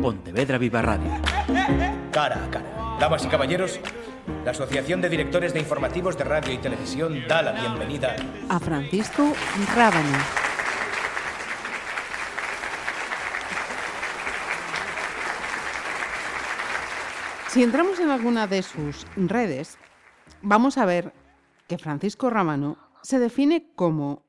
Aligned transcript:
Pontevedra 0.00 0.56
Viva 0.56 0.80
Radio. 0.80 1.10
Cara 2.10 2.44
a 2.44 2.50
cara. 2.50 2.96
Damas 2.98 3.24
y 3.24 3.28
caballeros, 3.28 3.80
la 4.44 4.52
Asociación 4.52 5.00
de 5.00 5.08
Directores 5.10 5.52
de 5.52 5.60
Informativos 5.60 6.16
de 6.16 6.24
Radio 6.24 6.52
y 6.54 6.58
Televisión 6.58 7.22
da 7.28 7.42
la 7.42 7.52
bienvenida 7.52 8.16
a 8.48 8.58
Francisco 8.58 9.32
Rábano. 9.74 10.18
Si 17.48 17.62
entramos 17.62 18.00
en 18.00 18.10
alguna 18.10 18.46
de 18.46 18.62
sus 18.62 19.06
redes, 19.16 19.76
vamos 20.40 20.78
a 20.78 20.86
ver 20.86 21.12
que 21.68 21.78
Francisco 21.78 22.30
Rábano 22.30 22.78
se 23.02 23.18
define 23.18 23.72
como 23.74 24.24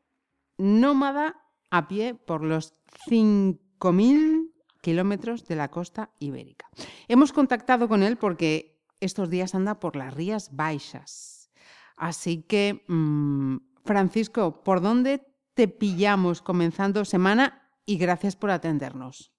nómada 0.58 1.36
a 1.70 1.88
pie 1.88 2.14
por 2.14 2.44
los 2.44 2.74
5.000 3.08 4.51
kilómetros 4.82 5.46
de 5.46 5.56
la 5.56 5.70
costa 5.70 6.12
ibérica. 6.20 6.70
Hemos 7.08 7.32
contactado 7.32 7.88
con 7.88 8.04
él 8.04 8.18
porque 8.18 8.80
estos 9.00 9.30
días 9.30 9.56
anda 9.56 9.80
por 9.80 9.96
las 9.96 10.14
Rías 10.14 10.56
Baixas. 10.56 11.52
Así 11.96 12.44
que, 12.44 12.84
mmm, 12.88 13.58
Francisco, 13.86 14.64
¿por 14.64 14.82
dónde 14.82 15.22
te 15.54 15.68
pillamos 15.68 16.42
comenzando 16.42 17.06
semana? 17.06 17.70
Y 17.86 17.98
gracias 17.98 18.36
por 18.36 18.52
atendernos. 18.52 19.34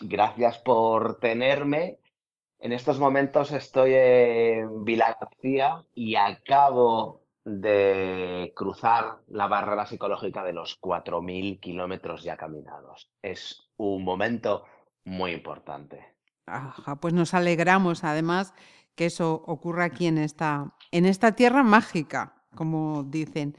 Gracias 0.00 0.58
por 0.58 1.18
tenerme 1.18 2.00
en 2.58 2.72
estos 2.72 2.98
momentos 2.98 3.52
estoy 3.52 3.92
en 3.94 4.84
Vila 4.84 5.16
García 5.20 5.84
y 5.94 6.16
acabo 6.16 7.22
de 7.44 8.52
cruzar 8.56 9.18
la 9.28 9.46
barrera 9.46 9.86
psicológica 9.86 10.42
de 10.42 10.52
los 10.52 10.80
4.000 10.80 11.60
kilómetros 11.60 12.24
ya 12.24 12.36
caminados. 12.36 13.10
Es 13.22 13.70
un 13.76 14.04
momento 14.04 14.64
muy 15.06 15.32
importante. 15.32 16.04
Ajá, 16.44 16.96
pues 16.96 17.14
nos 17.14 17.32
alegramos 17.32 18.04
además 18.04 18.52
que 18.94 19.06
eso 19.06 19.42
ocurra 19.46 19.84
aquí 19.84 20.06
en 20.06 20.18
esta, 20.18 20.74
en 20.90 21.06
esta 21.06 21.32
tierra 21.32 21.62
mágica, 21.62 22.34
como 22.54 23.04
dicen. 23.04 23.56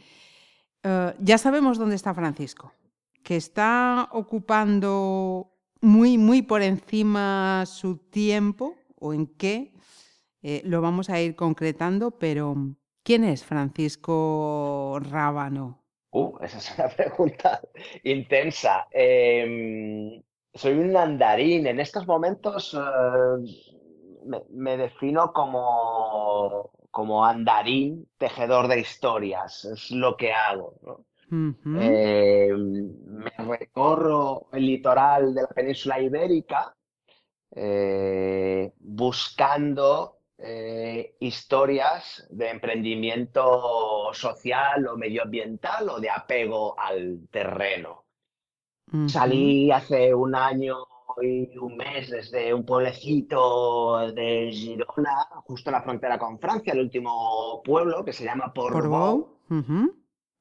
Uh, 0.84 1.12
ya 1.20 1.38
sabemos 1.38 1.78
dónde 1.78 1.96
está 1.96 2.14
Francisco, 2.14 2.74
que 3.24 3.36
está 3.36 4.10
ocupando 4.12 5.54
muy, 5.82 6.18
muy 6.18 6.42
por 6.42 6.62
encima 6.62 7.66
su 7.66 7.98
tiempo 7.98 8.76
o 8.96 9.14
en 9.14 9.28
qué, 9.28 9.74
eh, 10.42 10.62
lo 10.64 10.82
vamos 10.82 11.10
a 11.10 11.20
ir 11.20 11.36
concretando, 11.36 12.12
pero 12.12 12.56
¿quién 13.04 13.24
es 13.24 13.44
Francisco 13.44 15.00
Rábano? 15.02 15.84
Uh, 16.12 16.38
esa 16.42 16.58
es 16.58 16.74
una 16.78 16.90
pregunta 16.96 17.62
intensa. 18.04 18.88
Eh, 18.92 20.24
soy 20.58 20.74
un 20.74 20.96
andarín. 20.98 21.68
En 21.68 21.80
estos 21.80 22.08
momentos 22.08 22.74
eh, 22.74 23.68
me, 24.26 24.42
me, 24.50 24.78
defino 24.78 25.32
como, 25.34 26.72
como 26.92 27.26
andarín, 27.26 28.08
tejedor 28.18 28.68
de 28.68 28.80
historias. 28.80 29.66
Es 29.66 29.92
lo 29.92 30.18
que 30.18 30.34
hago. 30.34 30.76
¿no? 30.82 31.06
Uh 31.30 31.52
-huh. 31.52 31.80
eh, 31.82 32.54
me 32.54 33.58
recorro 33.58 34.48
el 34.54 34.66
litoral 34.66 35.34
de 35.34 35.42
la 35.42 35.50
península 35.50 36.00
ibérica 36.00 36.74
eh, 37.52 38.72
buscando 38.80 40.20
eh, 40.38 41.16
historias 41.20 42.28
de 42.30 42.50
emprendimiento 42.50 44.14
social 44.14 44.88
o 44.88 44.96
medioambiental 44.98 45.90
o 45.90 46.00
de 46.00 46.10
apego 46.10 46.80
al 46.80 47.28
terreno. 47.32 48.07
Uh 48.92 48.98
-huh. 48.98 49.10
Salí 49.10 49.72
hace 49.72 50.14
un 50.14 50.36
año 50.36 50.78
y 51.22 51.58
un 51.58 51.78
mes 51.78 52.10
desde 52.10 52.54
un 52.54 52.66
pueblecito 52.66 53.98
de 54.14 54.50
Girona, 54.52 55.28
justo 55.46 55.70
en 55.70 55.74
la 55.74 55.82
frontera 55.82 56.18
con 56.20 56.40
Francia, 56.40 56.74
el 56.74 56.82
último 56.82 57.62
pueblo 57.64 58.04
que 58.06 58.14
se 58.14 58.24
llama 58.24 58.54
Portbou. 58.54 59.40
Uh 59.50 59.56
-huh. 59.56 59.94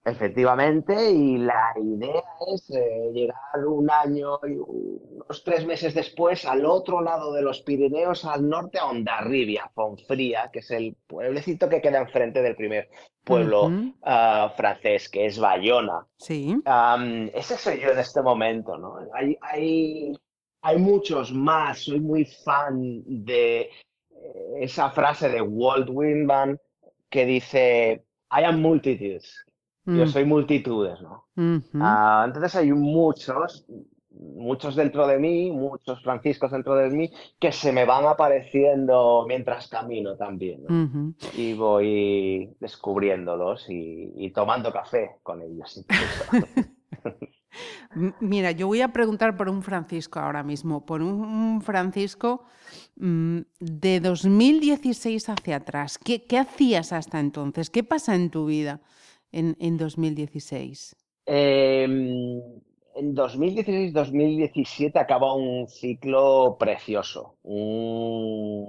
Efectivamente, 0.06 1.10
y 1.10 1.36
la 1.38 1.74
idea 1.82 2.22
es 2.54 2.70
eh, 2.70 3.10
llegar 3.12 3.66
un 3.66 3.90
año 3.90 4.38
y 4.46 4.52
unos 4.56 5.42
tres 5.42 5.66
meses 5.66 5.94
después 5.94 6.44
al 6.44 6.64
otro 6.64 7.00
lado 7.00 7.32
de 7.32 7.42
los 7.42 7.60
Pirineos, 7.62 8.24
al 8.24 8.48
norte, 8.48 8.78
a 8.78 8.86
Ondarribia, 8.86 9.68
Fonfría, 9.74 10.48
que 10.52 10.60
es 10.60 10.70
el 10.70 10.94
pueblecito 11.08 11.68
que 11.68 11.80
queda 11.80 11.98
enfrente 11.98 12.40
del 12.40 12.54
primer 12.54 12.88
pueblo 13.24 13.64
uh 13.64 13.70
-huh. 13.70 14.46
uh, 14.46 14.56
francés, 14.56 15.08
que 15.08 15.26
es 15.26 15.40
Bayona. 15.40 16.06
Sí. 16.18 16.54
Um, 16.64 17.28
ese 17.34 17.58
soy 17.58 17.80
yo 17.80 17.90
en 17.90 17.98
este 17.98 18.22
momento, 18.22 18.78
¿no? 18.78 18.98
Hay, 19.12 19.36
hay, 19.40 20.16
hay 20.62 20.78
muchos 20.78 21.32
más, 21.32 21.80
soy 21.80 21.98
muy 21.98 22.24
fan 22.24 23.02
de 23.26 23.62
eh, 23.62 23.70
esa 24.60 24.88
frase 24.90 25.28
de 25.28 25.42
Walt 25.42 25.88
Whitman 25.90 26.60
que 27.10 27.26
dice, 27.26 28.04
I 28.30 28.44
am 28.44 28.62
multitudes. 28.62 29.45
Yo 29.86 30.06
soy 30.06 30.24
multitudes, 30.24 31.00
¿no? 31.00 31.26
Uh, 31.36 32.24
entonces 32.24 32.56
hay 32.56 32.72
muchos, 32.72 33.64
muchos 34.10 34.74
dentro 34.74 35.06
de 35.06 35.18
mí, 35.18 35.52
muchos 35.52 36.02
franciscos 36.02 36.50
dentro 36.50 36.74
de 36.74 36.90
mí, 36.90 37.10
que 37.38 37.52
se 37.52 37.72
me 37.72 37.84
van 37.84 38.06
apareciendo 38.06 39.24
mientras 39.28 39.68
camino 39.68 40.16
también. 40.16 40.64
¿no? 40.64 40.74
Uh 40.74 40.88
-huh. 40.88 41.38
Y 41.38 41.54
voy 41.54 42.50
descubriéndolos 42.58 43.70
y, 43.70 44.12
y, 44.16 44.30
tomando 44.30 44.72
café 44.72 45.18
con 45.22 45.42
ellos. 45.42 45.84
Mira, 48.20 48.50
yo 48.50 48.66
voy 48.66 48.82
a 48.82 48.92
preguntar 48.92 49.36
por 49.36 49.48
un 49.48 49.62
Francisco 49.62 50.20
ahora 50.20 50.42
mismo, 50.42 50.84
por 50.84 51.00
un 51.00 51.62
Francisco 51.62 52.44
mmm, 52.96 53.38
de 53.60 54.00
2016 54.00 55.28
hacia 55.28 55.56
atrás. 55.56 55.98
¿Qué, 55.98 56.26
¿Qué 56.26 56.38
hacías 56.38 56.92
hasta 56.92 57.20
entonces? 57.20 57.70
¿Qué 57.70 57.82
pasa 57.82 58.14
en 58.14 58.30
tu 58.30 58.46
vida? 58.46 58.80
En, 59.32 59.56
en 59.60 59.76
2016? 59.76 60.96
Eh, 61.26 61.84
en 62.96 63.14
2016-2017 63.14 64.98
acaba 64.98 65.34
un 65.34 65.68
ciclo 65.68 66.56
precioso, 66.58 67.36
un, 67.42 68.64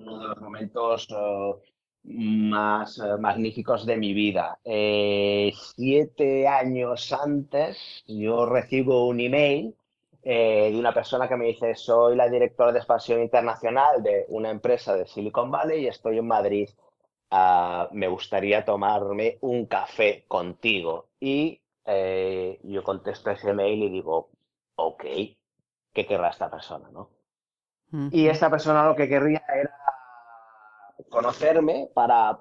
uno 0.00 0.18
de 0.18 0.28
los 0.28 0.40
momentos 0.40 1.08
uh, 1.10 1.54
más 2.02 2.98
uh, 2.98 3.18
magníficos 3.20 3.86
de 3.86 3.96
mi 3.96 4.12
vida. 4.12 4.58
Eh, 4.64 5.52
siete 5.76 6.48
años 6.48 7.12
antes 7.12 8.02
yo 8.08 8.46
recibo 8.46 9.06
un 9.06 9.20
email 9.20 9.74
eh, 10.22 10.70
de 10.72 10.78
una 10.78 10.92
persona 10.92 11.28
que 11.28 11.36
me 11.36 11.46
dice 11.46 11.74
soy 11.74 12.16
la 12.16 12.28
directora 12.28 12.72
de 12.72 12.78
expansión 12.78 13.22
internacional 13.22 14.02
de 14.02 14.26
una 14.28 14.50
empresa 14.50 14.96
de 14.96 15.06
Silicon 15.06 15.50
Valley 15.50 15.84
y 15.84 15.86
estoy 15.86 16.18
en 16.18 16.26
Madrid 16.26 16.68
Uh, 17.32 17.86
me 17.92 18.08
gustaría 18.08 18.64
tomarme 18.64 19.38
un 19.42 19.66
café 19.66 20.24
contigo. 20.26 21.10
Y 21.20 21.60
eh, 21.84 22.58
yo 22.64 22.82
contesto 22.82 23.30
ese 23.30 23.52
mail 23.52 23.82
y 23.84 23.90
digo, 23.90 24.30
ok, 24.74 25.04
¿qué 25.92 26.06
querrá 26.06 26.30
esta 26.30 26.50
persona? 26.50 26.88
¿no? 26.90 27.10
-huh. 27.92 28.08
Y 28.12 28.28
esta 28.28 28.50
persona 28.50 28.84
lo 28.84 28.96
que 28.96 29.08
querría 29.08 29.42
era 29.48 29.74
conocerme 31.08 31.88
para, 31.92 32.38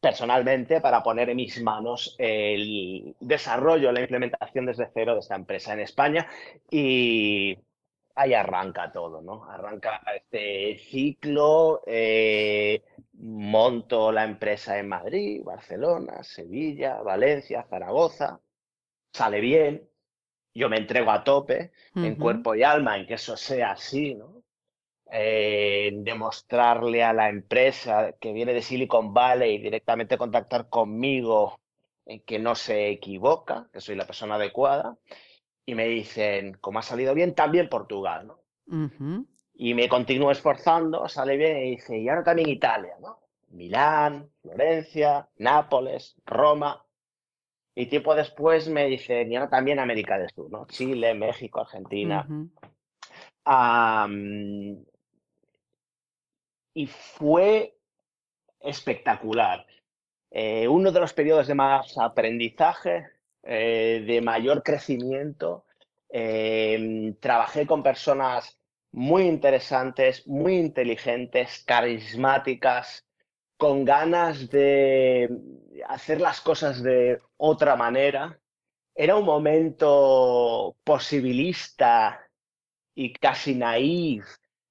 personalmente, 0.00 0.80
para 0.80 1.02
poner 1.02 1.30
en 1.30 1.36
mis 1.36 1.60
manos 1.62 2.14
el 2.18 3.16
desarrollo, 3.20 3.92
la 3.92 4.00
implementación 4.00 4.66
desde 4.66 4.90
cero 4.92 5.14
de 5.14 5.20
esta 5.20 5.36
empresa 5.36 5.72
en 5.72 5.80
España. 5.80 6.26
Y 6.70 7.58
ahí 8.14 8.34
arranca 8.34 8.92
todo, 8.92 9.22
¿no? 9.22 9.44
Arranca 9.44 10.02
este 10.14 10.78
ciclo, 10.90 11.82
eh, 11.86 12.82
monto 13.14 14.10
la 14.12 14.24
empresa 14.24 14.78
en 14.78 14.88
Madrid, 14.88 15.42
Barcelona, 15.44 16.22
Sevilla, 16.22 17.02
Valencia, 17.02 17.66
Zaragoza, 17.68 18.40
sale 19.12 19.40
bien, 19.40 19.88
yo 20.54 20.68
me 20.68 20.78
entrego 20.78 21.10
a 21.10 21.24
tope, 21.24 21.72
uh 21.94 22.00
-huh. 22.00 22.06
en 22.06 22.16
cuerpo 22.16 22.54
y 22.54 22.62
alma, 22.62 22.96
en 22.98 23.06
que 23.06 23.14
eso 23.14 23.36
sea 23.36 23.72
así, 23.72 24.14
¿no? 24.14 24.42
Eh, 25.14 25.90
demostrarle 25.94 27.02
a 27.04 27.12
la 27.12 27.28
empresa 27.28 28.14
que 28.18 28.32
viene 28.32 28.54
de 28.54 28.62
Silicon 28.62 29.12
Valley 29.12 29.58
directamente 29.58 30.16
contactar 30.16 30.70
conmigo 30.70 31.60
en 32.06 32.20
que 32.20 32.38
no 32.38 32.54
se 32.54 32.88
equivoca, 32.88 33.68
que 33.72 33.80
soy 33.82 33.94
la 33.94 34.06
persona 34.06 34.36
adecuada 34.36 34.96
y 35.66 35.74
me 35.74 35.86
dicen, 35.86 36.54
como 36.54 36.78
ha 36.78 36.82
salido 36.82 37.14
bien, 37.14 37.34
también 37.34 37.68
Portugal, 37.68 38.26
¿no? 38.26 38.40
Uh 38.66 38.88
-huh. 38.88 39.26
Y 39.54 39.74
me 39.74 39.88
continúo 39.88 40.30
esforzando, 40.30 41.08
sale 41.08 41.36
bien 41.36 41.58
y 41.58 41.70
dice, 41.72 41.98
y 41.98 42.08
ahora 42.08 42.24
también 42.24 42.48
Italia, 42.48 42.96
¿no? 43.00 43.20
Milán, 43.50 44.30
Florencia, 44.40 45.28
Nápoles, 45.36 46.16
Roma. 46.24 46.84
Y 47.74 47.86
tiempo 47.86 48.14
después 48.14 48.68
me 48.68 48.86
dicen, 48.86 49.30
y 49.30 49.36
ahora 49.36 49.50
también 49.50 49.78
América 49.78 50.18
del 50.18 50.30
Sur, 50.30 50.50
¿no? 50.50 50.66
Chile, 50.66 51.14
México, 51.14 51.60
Argentina. 51.60 52.26
Uh 52.28 52.48
-huh. 53.46 54.06
um, 54.06 54.84
y 56.74 56.86
fue 56.86 57.76
espectacular. 58.60 59.66
Eh, 60.30 60.66
uno 60.66 60.90
de 60.90 61.00
los 61.00 61.12
periodos 61.12 61.46
de 61.46 61.54
más 61.54 61.98
aprendizaje 61.98 63.10
eh, 63.42 64.02
de 64.06 64.20
mayor 64.22 64.62
crecimiento. 64.62 65.66
Eh, 66.08 67.14
trabajé 67.20 67.66
con 67.66 67.82
personas 67.82 68.58
muy 68.92 69.24
interesantes, 69.24 70.26
muy 70.26 70.56
inteligentes, 70.58 71.64
carismáticas, 71.66 73.06
con 73.56 73.84
ganas 73.84 74.50
de 74.50 75.30
hacer 75.88 76.20
las 76.20 76.40
cosas 76.40 76.82
de 76.82 77.18
otra 77.36 77.76
manera. 77.76 78.38
Era 78.94 79.16
un 79.16 79.24
momento 79.24 80.76
posibilista 80.84 82.20
y 82.94 83.12
casi 83.14 83.54
naif 83.54 84.24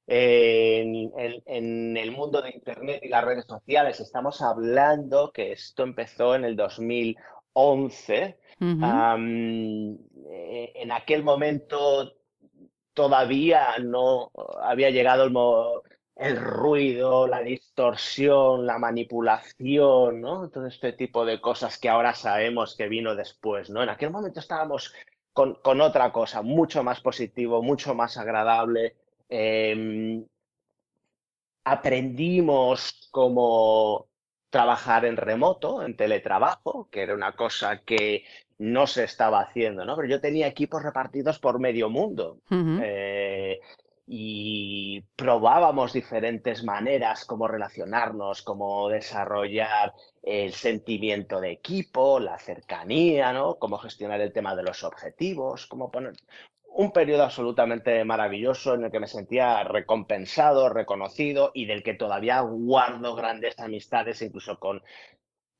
en, 0.07 1.97
el 1.97 2.11
mundo 2.11 2.41
de 2.41 2.51
Internet 2.51 2.99
y 3.03 3.09
las 3.09 3.23
redes 3.23 3.45
sociales. 3.45 3.99
Estamos 3.99 4.41
hablando 4.41 5.31
que 5.31 5.53
esto 5.53 5.83
empezó 5.83 6.35
en 6.35 6.45
el 6.45 6.55
2011. 6.55 8.37
Eh, 10.29 10.71
en 10.75 10.91
aquel 10.91 11.23
momento 11.23 12.13
todavía 12.93 13.77
no 13.79 14.31
había 14.61 14.89
llegado 14.89 15.25
el, 16.15 16.37
ruido, 16.37 17.27
la 17.27 17.41
distorsión, 17.41 18.65
la 18.65 18.77
manipulación, 18.77 20.21
¿no? 20.21 20.49
Todo 20.49 20.67
este 20.67 20.93
tipo 20.93 21.25
de 21.25 21.41
cosas 21.41 21.77
que 21.79 21.89
ahora 21.89 22.13
sabemos 22.13 22.75
que 22.75 22.87
vino 22.87 23.15
después, 23.15 23.69
¿no? 23.69 23.81
En 23.83 23.89
aquel 23.89 24.11
momento 24.11 24.39
estábamos 24.39 24.93
con, 25.33 25.55
con 25.55 25.81
otra 25.81 26.11
cosa, 26.11 26.41
mucho 26.41 26.83
más 26.83 27.01
positivo, 27.01 27.61
mucho 27.63 27.95
más 27.95 28.17
agradable. 28.17 28.95
Em, 29.29 30.25
aprendimos 31.63 33.07
cómo 33.11 34.09
trabajar 34.49 35.05
en 35.05 35.17
remoto, 35.17 35.83
en 35.83 35.95
teletrabajo, 35.95 36.89
que 36.91 37.01
era 37.01 37.13
una 37.15 37.35
cosa 37.35 37.81
que 37.83 38.25
no 38.61 38.85
se 38.85 39.05
estaba 39.05 39.41
haciendo, 39.41 39.85
¿no? 39.85 39.95
Pero 39.95 40.07
yo 40.07 40.21
tenía 40.21 40.45
equipos 40.45 40.83
repartidos 40.83 41.39
por 41.39 41.59
medio 41.59 41.89
mundo 41.89 42.37
eh, 42.51 43.59
y 44.05 45.01
probábamos 45.15 45.93
diferentes 45.93 46.63
maneras 46.63 47.25
como 47.25 47.47
relacionarnos, 47.47 48.43
cómo 48.43 48.87
desarrollar 48.87 49.93
el 50.21 50.53
sentimiento 50.53 51.41
de 51.41 51.53
equipo, 51.53 52.19
la 52.19 52.37
cercanía, 52.37 53.33
¿no? 53.33 53.55
Cómo 53.55 53.79
gestionar 53.79 54.21
el 54.21 54.31
tema 54.31 54.55
de 54.55 54.61
los 54.61 54.83
objetivos, 54.83 55.65
cómo 55.65 55.89
poner 55.89 56.13
un 56.67 56.91
periodo 56.91 57.23
absolutamente 57.23 58.05
maravilloso 58.05 58.75
en 58.75 58.85
el 58.85 58.91
que 58.91 58.99
me 58.99 59.07
sentía 59.07 59.63
recompensado, 59.63 60.69
reconocido 60.69 61.49
y 61.55 61.65
del 61.65 61.81
que 61.81 61.95
todavía 61.95 62.41
guardo 62.41 63.15
grandes 63.15 63.57
amistades, 63.59 64.21
incluso 64.21 64.59
con 64.59 64.83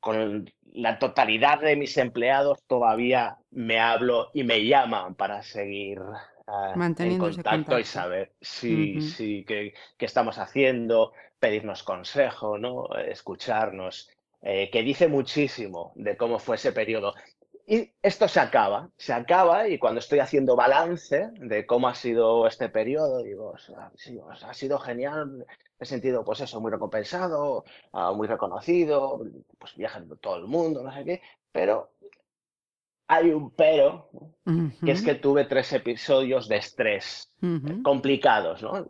con 0.02 0.52
la 0.74 1.00
totalidad 1.00 1.62
de 1.62 1.76
mis 1.78 1.96
empleados 1.98 2.64
todavía 2.68 3.38
me 3.52 3.80
hablo 3.80 4.32
y 4.34 4.44
me 4.44 4.66
llaman 4.66 5.16
para 5.16 5.44
seguir 5.44 6.00
uh, 6.02 6.82
en 7.00 7.18
contacto, 7.18 7.80
y 7.80 7.84
saber 7.84 8.34
si, 8.42 9.00
sí, 9.00 9.46
qué, 9.48 9.74
estamos 10.00 10.38
haciendo, 10.38 11.14
pedirnos 11.40 11.84
consejo, 11.84 12.58
¿no? 12.58 12.88
escucharnos, 12.98 14.10
eh, 14.42 14.70
que 14.72 14.82
dice 14.82 15.08
muchísimo 15.08 15.94
de 15.96 16.18
cómo 16.18 16.40
fue 16.40 16.56
ese 16.56 16.72
periodo. 16.72 17.14
Y 17.72 17.90
esto 18.02 18.28
se 18.28 18.42
acaba, 18.42 18.90
se 18.98 19.14
acaba 19.14 19.70
y 19.70 19.80
cuando 19.80 20.00
estoy 20.00 20.20
haciendo 20.20 20.58
balance 20.58 21.30
de 21.40 21.66
cómo 21.66 21.88
ha 21.88 21.96
sido 21.96 22.46
este 22.46 22.68
periodo, 22.68 23.24
digo, 23.24 23.54
sí, 23.96 24.20
ha 24.46 24.54
sido 24.54 24.78
genial, 24.78 25.46
he 25.80 25.86
sentido, 25.86 26.26
pues 26.26 26.42
eso, 26.42 26.60
muy 26.60 26.70
recompensado, 26.70 27.64
ah, 27.94 28.12
muy 28.12 28.28
reconocido, 28.28 29.26
pues 29.58 29.74
viajando 29.78 30.18
todo 30.18 30.36
el 30.36 30.48
mundo, 30.48 30.84
no 30.84 30.92
sé 30.94 31.06
qué, 31.06 31.22
pero 31.50 31.94
hay 33.08 33.30
un 33.30 33.52
pero, 33.52 34.10
que 34.84 34.92
es 34.92 35.02
que 35.02 35.16
tuve 35.16 35.46
tres 35.46 35.72
episodios 35.72 36.50
de 36.50 36.58
estrés 36.58 37.34
complicados, 37.84 38.62
¿no? 38.64 38.86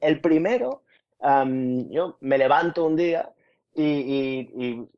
el, 0.00 0.20
primero, 0.20 0.82
yo 1.22 2.18
me 2.20 2.36
levanto 2.36 2.84
un 2.84 2.96
día 2.96 3.32
y, 3.76 4.88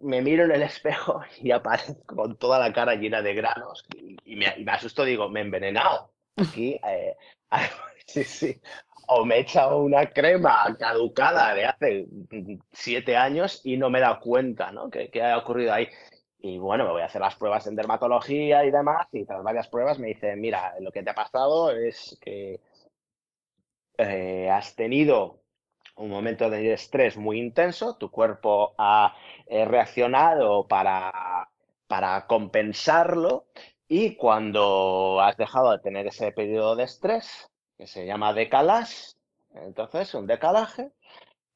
me 0.00 0.22
miro 0.22 0.44
en 0.44 0.52
el 0.52 0.62
espejo 0.62 1.22
y 1.40 1.50
aparezco 1.50 2.16
con 2.16 2.36
toda 2.36 2.58
la 2.58 2.72
cara 2.72 2.94
llena 2.94 3.22
de 3.22 3.34
granos 3.34 3.84
y, 4.24 4.36
me, 4.36 4.46
asusto, 4.70 5.04
digo, 5.04 5.28
me 5.28 5.40
he 5.40 5.42
envenenado. 5.44 6.10
Aquí, 6.36 6.78
eh, 6.86 7.16
sí, 8.06 8.24
sí, 8.24 8.60
o 9.06 9.24
me 9.24 9.36
he 9.36 9.40
echado 9.40 9.82
una 9.82 10.06
crema 10.06 10.76
caducada 10.78 11.54
de 11.54 11.66
hace 11.66 12.06
siete 12.72 13.16
años 13.16 13.60
y 13.64 13.76
no 13.76 13.90
me 13.90 13.98
he 13.98 14.02
dado 14.02 14.20
cuenta, 14.20 14.72
¿no? 14.72 14.90
¿Qué, 14.90 15.10
ha 15.22 15.38
ocurrido 15.38 15.72
ahí? 15.72 15.88
Y 16.38 16.58
bueno, 16.58 16.84
me 16.84 16.90
voy 16.90 17.02
a 17.02 17.06
hacer 17.06 17.22
las 17.22 17.36
pruebas 17.36 17.66
en 17.66 17.76
dermatología 17.76 18.64
y 18.64 18.70
demás, 18.70 19.08
y 19.12 19.24
tras 19.24 19.42
varias 19.42 19.68
pruebas 19.68 19.98
me 19.98 20.08
dicen, 20.08 20.40
mira, 20.40 20.74
lo 20.80 20.92
que 20.92 21.02
te 21.02 21.10
ha 21.10 21.14
pasado 21.14 21.70
es 21.70 22.18
que 22.20 22.60
eh, 23.96 24.50
has 24.50 24.74
tenido 24.74 25.43
un 25.96 26.10
momento 26.10 26.50
de 26.50 26.72
estrés 26.72 27.16
muy 27.16 27.38
intenso, 27.38 27.96
tu 27.96 28.10
cuerpo 28.10 28.74
ha 28.78 29.16
eh, 29.46 29.64
reaccionado 29.64 30.66
para, 30.66 31.48
para 31.86 32.26
compensarlo, 32.26 33.46
y 33.88 34.16
cuando 34.16 35.20
has 35.20 35.36
dejado 35.36 35.72
de 35.72 35.78
tener 35.78 36.06
ese 36.06 36.32
periodo 36.32 36.74
de 36.76 36.84
estrés, 36.84 37.50
que 37.76 37.86
se 37.86 38.06
llama 38.06 38.32
decalage. 38.32 39.14
Entonces, 39.54 40.14
un 40.14 40.26
decalaje, 40.26 40.90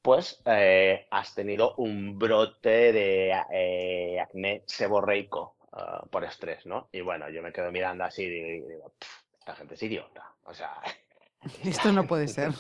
pues 0.03 0.41
eh, 0.45 1.07
has 1.11 1.35
tenido 1.35 1.75
un 1.77 2.19
brote 2.19 2.93
de 2.93 3.33
eh, 3.53 4.21
acné 4.21 4.63
seborreico 4.67 5.57
ah, 5.73 6.05
por 6.11 6.25
estrés, 6.25 6.65
¿no? 6.67 6.89
Y 6.93 7.01
bueno, 7.01 7.29
yo 7.31 7.43
me 7.43 7.53
quedo 7.53 7.73
mirando 7.73 8.05
así 8.05 8.25
y 8.25 8.61
digo, 8.61 8.93
esta 9.39 9.57
gente 9.57 9.75
es 9.75 9.83
idiota. 9.83 10.33
O 10.45 10.55
sea, 10.55 10.75
esto 11.65 11.93
no 11.93 12.07
puede 12.07 12.29
ser. 12.29 12.53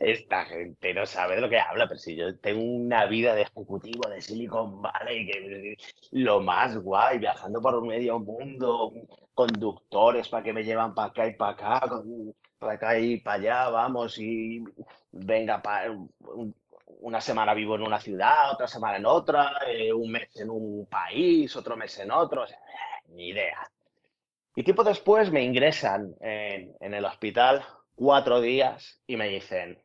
Esta 0.00 0.44
gente 0.44 0.94
no 0.94 1.06
sabe 1.06 1.36
de 1.36 1.40
lo 1.40 1.48
que 1.48 1.58
habla, 1.58 1.86
pero 1.88 1.98
si 1.98 2.16
yo 2.16 2.38
tengo 2.38 2.62
una 2.62 3.06
vida 3.06 3.34
de 3.34 3.42
ejecutivo 3.42 4.08
de 4.08 4.20
Silicon 4.20 4.80
Valley, 4.80 5.26
que 5.26 5.76
lo 6.12 6.40
más 6.40 6.76
guay, 6.78 7.18
viajando 7.18 7.60
por 7.60 7.84
medio 7.84 8.18
mundo, 8.18 8.92
conductores 9.34 10.28
para 10.28 10.42
que 10.42 10.52
me 10.52 10.64
llevan 10.64 10.94
para 10.94 11.08
acá 11.08 11.26
y 11.26 11.34
para 11.34 11.52
acá, 11.52 12.02
para 12.58 12.72
acá 12.72 12.98
y 12.98 13.20
para 13.20 13.36
allá, 13.36 13.68
vamos, 13.70 14.18
y 14.18 14.62
venga, 15.12 15.62
una 17.00 17.20
semana 17.20 17.54
vivo 17.54 17.74
en 17.74 17.82
una 17.82 18.00
ciudad, 18.00 18.52
otra 18.52 18.66
semana 18.66 18.96
en 18.96 19.06
otra, 19.06 19.52
eh, 19.66 19.92
un 19.92 20.10
mes 20.10 20.28
en 20.36 20.50
un 20.50 20.86
país, 20.86 21.54
otro 21.56 21.76
mes 21.76 21.98
en 21.98 22.10
otro, 22.10 22.44
ni 23.08 23.28
idea. 23.28 23.70
Y 24.54 24.62
tiempo 24.62 24.82
después 24.82 25.30
me 25.30 25.42
ingresan 25.42 26.14
en, 26.20 26.94
el 26.94 27.04
hospital 27.04 27.62
cuatro 27.96 28.40
días 28.40 29.00
y 29.06 29.16
me 29.16 29.28
dicen, 29.28 29.82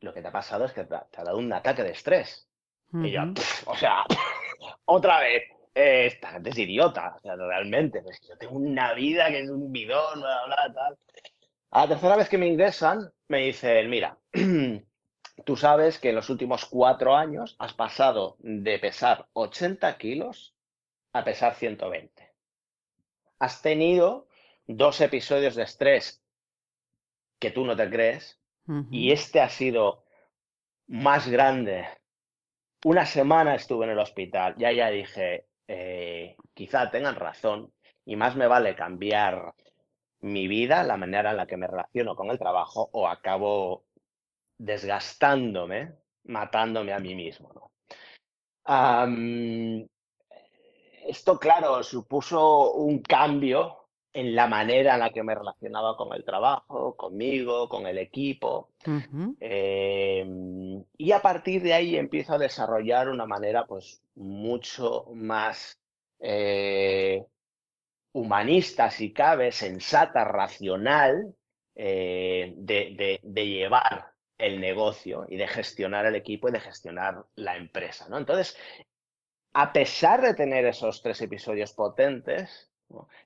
lo 0.00 0.12
que 0.12 0.20
te 0.20 0.28
ha 0.28 0.32
pasado 0.32 0.66
es 0.66 0.72
que 0.72 0.84
te, 0.84 0.94
ha 0.94 1.24
dado 1.24 1.38
un 1.38 1.52
ataque 1.52 1.82
de 1.82 1.92
estrés. 1.92 2.46
Y 2.92 3.10
yo, 3.10 3.22
o 3.64 3.76
sea, 3.76 4.04
otra 4.84 5.20
vez, 5.20 5.44
esta 5.74 6.32
gente 6.32 6.50
es 6.50 6.58
idiota, 6.58 7.14
o 7.16 7.20
sea, 7.20 7.36
realmente, 7.36 8.02
pues 8.02 8.20
yo 8.28 8.36
tengo 8.36 8.56
una 8.56 8.92
vida 8.92 9.28
que 9.28 9.40
es 9.40 9.48
un 9.48 9.72
bidón, 9.72 10.20
bla, 10.20 10.44
bla, 10.44 10.72
tal. 10.74 10.98
A 11.70 11.82
la 11.82 11.88
tercera 11.88 12.16
vez 12.16 12.28
que 12.28 12.36
me 12.36 12.48
ingresan, 12.48 13.10
me 13.28 13.46
dicen, 13.46 13.88
mira, 13.88 14.18
tú 15.46 15.56
sabes 15.56 15.98
que 15.98 16.10
en 16.10 16.16
los 16.16 16.28
últimos 16.28 16.66
cuatro 16.66 17.16
años 17.16 17.56
has 17.58 17.72
pasado 17.72 18.36
de 18.40 18.78
pesar 18.78 19.26
80 19.32 19.96
kilos 19.96 20.54
a 21.14 21.24
pesar 21.24 21.54
120. 21.54 22.30
Has 23.38 23.62
tenido 23.62 24.28
dos 24.66 25.00
episodios 25.00 25.54
de 25.54 25.62
estrés 25.62 26.21
que 27.42 27.50
tú 27.50 27.64
no 27.64 27.74
te 27.74 27.90
crees 27.90 28.40
y 28.92 29.10
este 29.10 29.40
ha 29.40 29.48
sido 29.48 30.04
más 30.86 31.28
grande. 31.28 31.84
Una 32.84 33.04
semana 33.04 33.56
estuve 33.56 33.86
en 33.86 33.90
el 33.90 33.98
hospital, 33.98 34.54
ya 34.56 34.70
ya 34.70 34.90
dije, 34.90 35.48
eh, 35.66 36.36
quizá 36.54 36.88
tengan 36.92 37.16
razón 37.16 37.72
y 38.04 38.14
más 38.14 38.36
me 38.36 38.46
vale 38.46 38.76
cambiar 38.76 39.54
mi 40.20 40.46
vida, 40.46 40.84
la 40.84 40.96
manera 40.96 41.32
en 41.32 41.38
la 41.38 41.48
que 41.48 41.56
me 41.56 41.66
relaciono 41.66 42.14
con 42.14 42.30
el 42.30 42.38
trabajo 42.38 42.88
o 42.92 43.08
acabo 43.08 43.86
desgastándome, 44.56 45.96
matándome 46.22 46.92
a 46.92 47.00
mí 47.00 47.16
mismo. 47.16 47.72
esto, 51.08 51.38
claro, 51.40 51.82
supuso 51.82 52.74
un 52.74 53.02
cambio 53.02 53.81
en 54.14 54.34
la 54.34 54.46
manera 54.46 54.94
en 54.94 55.00
la 55.00 55.10
que 55.10 55.22
me 55.22 55.34
relacionaba 55.34 55.96
con 55.96 56.12
el 56.14 56.24
trabajo, 56.24 56.96
conmigo, 56.96 57.68
con 57.68 57.86
el 57.86 57.98
equipo. 57.98 58.70
Em, 59.40 60.84
y 60.98 61.12
a 61.12 61.22
partir 61.22 61.62
de 61.62 61.72
ahí 61.72 61.96
empiezo 61.96 62.34
a 62.34 62.38
desarrollar 62.38 63.08
una 63.08 63.26
manera 63.26 63.66
pues 63.66 64.02
mucho 64.14 65.06
más 65.14 65.80
eh, 66.20 67.24
humanista, 68.12 68.90
si 68.90 69.12
cabe, 69.12 69.52
sensata, 69.52 70.24
racional, 70.24 71.34
eh, 71.74 72.52
de, 72.56 73.20
llevar 73.22 74.12
el 74.36 74.60
negocio 74.60 75.24
y 75.28 75.36
de 75.36 75.48
gestionar 75.48 76.04
el 76.04 76.16
equipo 76.16 76.48
y 76.48 76.52
de 76.52 76.60
gestionar 76.60 77.24
la 77.36 77.56
empresa. 77.56 78.08
¿no? 78.10 78.18
Entonces, 78.18 78.56
a 79.54 79.72
pesar 79.72 80.20
de 80.20 80.34
tener 80.34 80.66
esos 80.66 81.02
tres 81.02 81.20
episodios 81.22 81.72
potentes, 81.72 82.71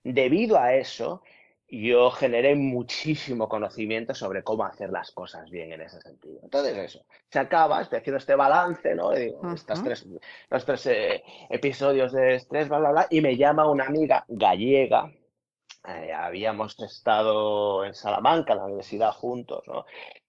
debido 0.02 0.58
a 0.58 0.75
eso, 0.75 1.23
yo 1.68 2.11
generé 2.11 2.54
muchísimo 2.54 3.49
conocimiento 3.49 4.14
sobre 4.14 4.44
cómo 4.44 4.64
hacer 4.64 4.90
las 4.90 5.11
cosas 5.11 5.50
bien 5.50 5.73
en 5.73 5.80
ese 5.80 6.00
sentido. 6.00 6.38
Entonces, 6.42 6.76
eso, 6.76 7.04
se 7.28 7.38
acaba, 7.38 7.82
estoy 7.82 7.99
haciendo 7.99 8.18
este 8.18 8.37
balance, 8.37 8.94
¿no? 8.94 9.11
digo, 9.11 9.40
estas 9.52 9.82
tres, 9.82 10.06
los 10.49 10.64
tres 10.64 10.87
eh, 10.87 11.25
episodios 11.50 12.12
de 12.12 12.37
estrés, 12.37 12.68
bla, 12.68 12.78
bla, 12.78 12.90
bla, 12.90 13.06
y 13.11 13.20
me 13.20 13.37
llama 13.37 13.68
una 13.68 13.87
amiga 13.87 14.25
gallega. 14.28 15.11
Eh, 15.88 16.12
habíamos 16.12 16.78
estado 16.80 17.85
en 17.85 17.94
Salamanca, 17.94 18.52
en 18.52 18.58
la 18.58 18.64
universidad, 18.66 19.12
juntos, 19.12 19.64
¿no? 19.66 19.87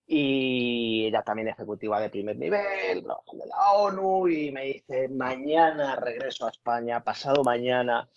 Y 0.09 1.05
ella 1.07 1.21
también 1.21 1.49
ejecutiva 1.49 1.99
de 1.99 2.09
primer 2.09 2.37
nivel, 2.37 3.03
de 3.03 3.45
la 3.45 3.71
ONU, 3.73 4.27
y 4.29 4.51
me 4.51 4.63
dice, 4.63 5.09
mañana 5.09 5.97
regreso 5.97 6.47
a 6.47 6.49
España, 6.49 7.03
pasado 7.03 7.43
mañana 7.43 8.07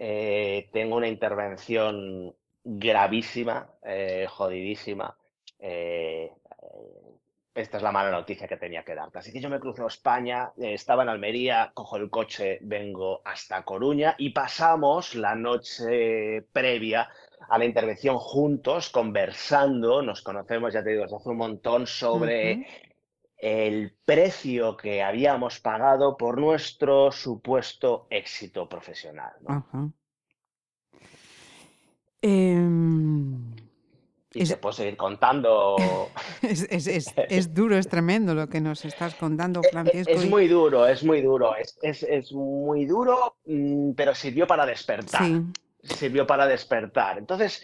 eh, 0.00 0.68
tengo 0.72 0.96
una 0.96 1.08
intervención 1.08 2.32
gravísima, 2.62 3.68
eh, 3.84 4.26
jodidísima. 4.28 5.16
Eh, 5.58 6.30
esta 7.52 7.78
es 7.78 7.82
la 7.82 7.90
mala 7.90 8.12
noticia 8.12 8.46
que 8.46 8.56
tenía 8.56 8.84
que 8.84 8.94
darte. 8.94 9.18
Así 9.18 9.32
que 9.32 9.40
yo 9.40 9.50
me 9.50 9.58
cruzo 9.58 9.82
a 9.82 9.88
España, 9.88 10.52
estaba 10.56 11.02
en 11.02 11.08
Almería, 11.08 11.72
cojo 11.74 11.96
el 11.96 12.08
coche, 12.08 12.58
vengo 12.60 13.20
hasta 13.24 13.64
Coruña 13.64 14.14
y 14.16 14.30
pasamos 14.30 15.16
la 15.16 15.34
noche 15.34 16.42
previa 16.52 17.08
a 17.48 17.58
la 17.58 17.64
intervención 17.64 18.18
juntos, 18.18 18.90
conversando, 18.90 20.02
nos 20.02 20.22
conocemos, 20.22 20.72
ya 20.72 20.84
te 20.84 20.90
digo, 20.90 21.04
hace 21.04 21.28
un 21.28 21.36
montón 21.36 21.88
sobre 21.88 22.66
el 23.38 23.94
precio 24.04 24.76
que 24.76 25.02
habíamos 25.02 25.60
pagado 25.60 26.16
por 26.16 26.38
nuestro 26.38 27.12
supuesto 27.12 28.06
éxito 28.10 28.68
profesional. 28.68 29.32
Em, 32.20 33.54
y 34.34 34.44
se 34.44 34.56
puede 34.56 34.74
seguir 34.74 34.96
contando. 34.96 35.76
Es, 36.42 37.54
duro, 37.54 37.76
es 37.76 37.88
tremendo 37.88 38.34
lo 38.34 38.48
que 38.48 38.60
nos 38.60 38.84
estás 38.84 39.14
contando, 39.14 39.60
e, 39.62 39.66
e, 39.66 39.70
Francisco. 39.70 40.12
Es, 40.12 40.28
muy 40.28 40.48
duro, 40.48 40.86
es 40.86 41.04
muy 41.04 41.22
duro, 41.22 41.54
es, 41.56 42.32
muy 42.32 42.86
duro, 42.86 43.36
mm, 43.46 43.92
pero 43.92 44.14
sirvió 44.14 44.46
para 44.46 44.66
despertar. 44.66 45.22
Sirvió 45.82 46.26
para 46.26 46.46
despertar. 46.46 47.18
Entonces, 47.18 47.62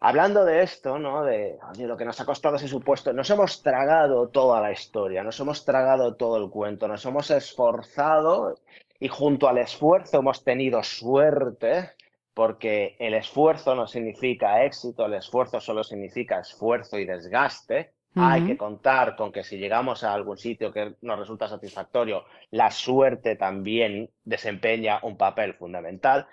hablando 0.00 0.44
de 0.44 0.62
esto, 0.62 0.98
¿no? 0.98 1.22
De 1.22 1.58
lo 1.78 1.96
que 1.96 2.04
nos 2.04 2.20
ha 2.20 2.24
costado 2.24 2.56
ese 2.56 2.68
supuesto, 2.68 3.12
nos 3.12 3.30
hemos 3.30 3.62
tragado 3.62 4.28
toda 4.28 4.60
la 4.60 4.72
historia, 4.72 5.22
nos 5.22 5.38
hemos 5.40 5.64
tragado 5.64 6.14
todo 6.14 6.38
el 6.38 6.50
cuento, 6.50 6.88
nos 6.88 7.04
hemos 7.04 7.30
esforzado 7.30 8.56
y 8.98 9.08
junto 9.08 9.48
al 9.48 9.58
esfuerzo 9.58 10.18
hemos 10.18 10.42
tenido 10.42 10.82
suerte 10.82 11.90
porque 12.34 12.96
el 12.98 13.14
esfuerzo 13.14 13.74
no 13.74 13.86
significa 13.86 14.64
éxito, 14.64 15.04
el 15.04 15.14
esfuerzo 15.14 15.60
solo 15.60 15.84
significa 15.84 16.40
esfuerzo 16.40 16.98
y 16.98 17.04
desgaste. 17.04 17.92
Hay 18.16 18.44
que 18.44 18.56
contar 18.56 19.14
con 19.14 19.30
que 19.30 19.44
si 19.44 19.56
llegamos 19.56 20.02
a 20.02 20.12
algún 20.12 20.36
sitio 20.36 20.72
que 20.72 20.96
nos 21.02 21.18
resulta 21.18 21.46
satisfactorio, 21.46 22.24
la 22.50 22.72
suerte 22.72 23.36
también 23.36 24.10
desempeña 24.24 24.98
un 25.02 25.16
papel 25.16 25.54
fundamental. 25.54 26.26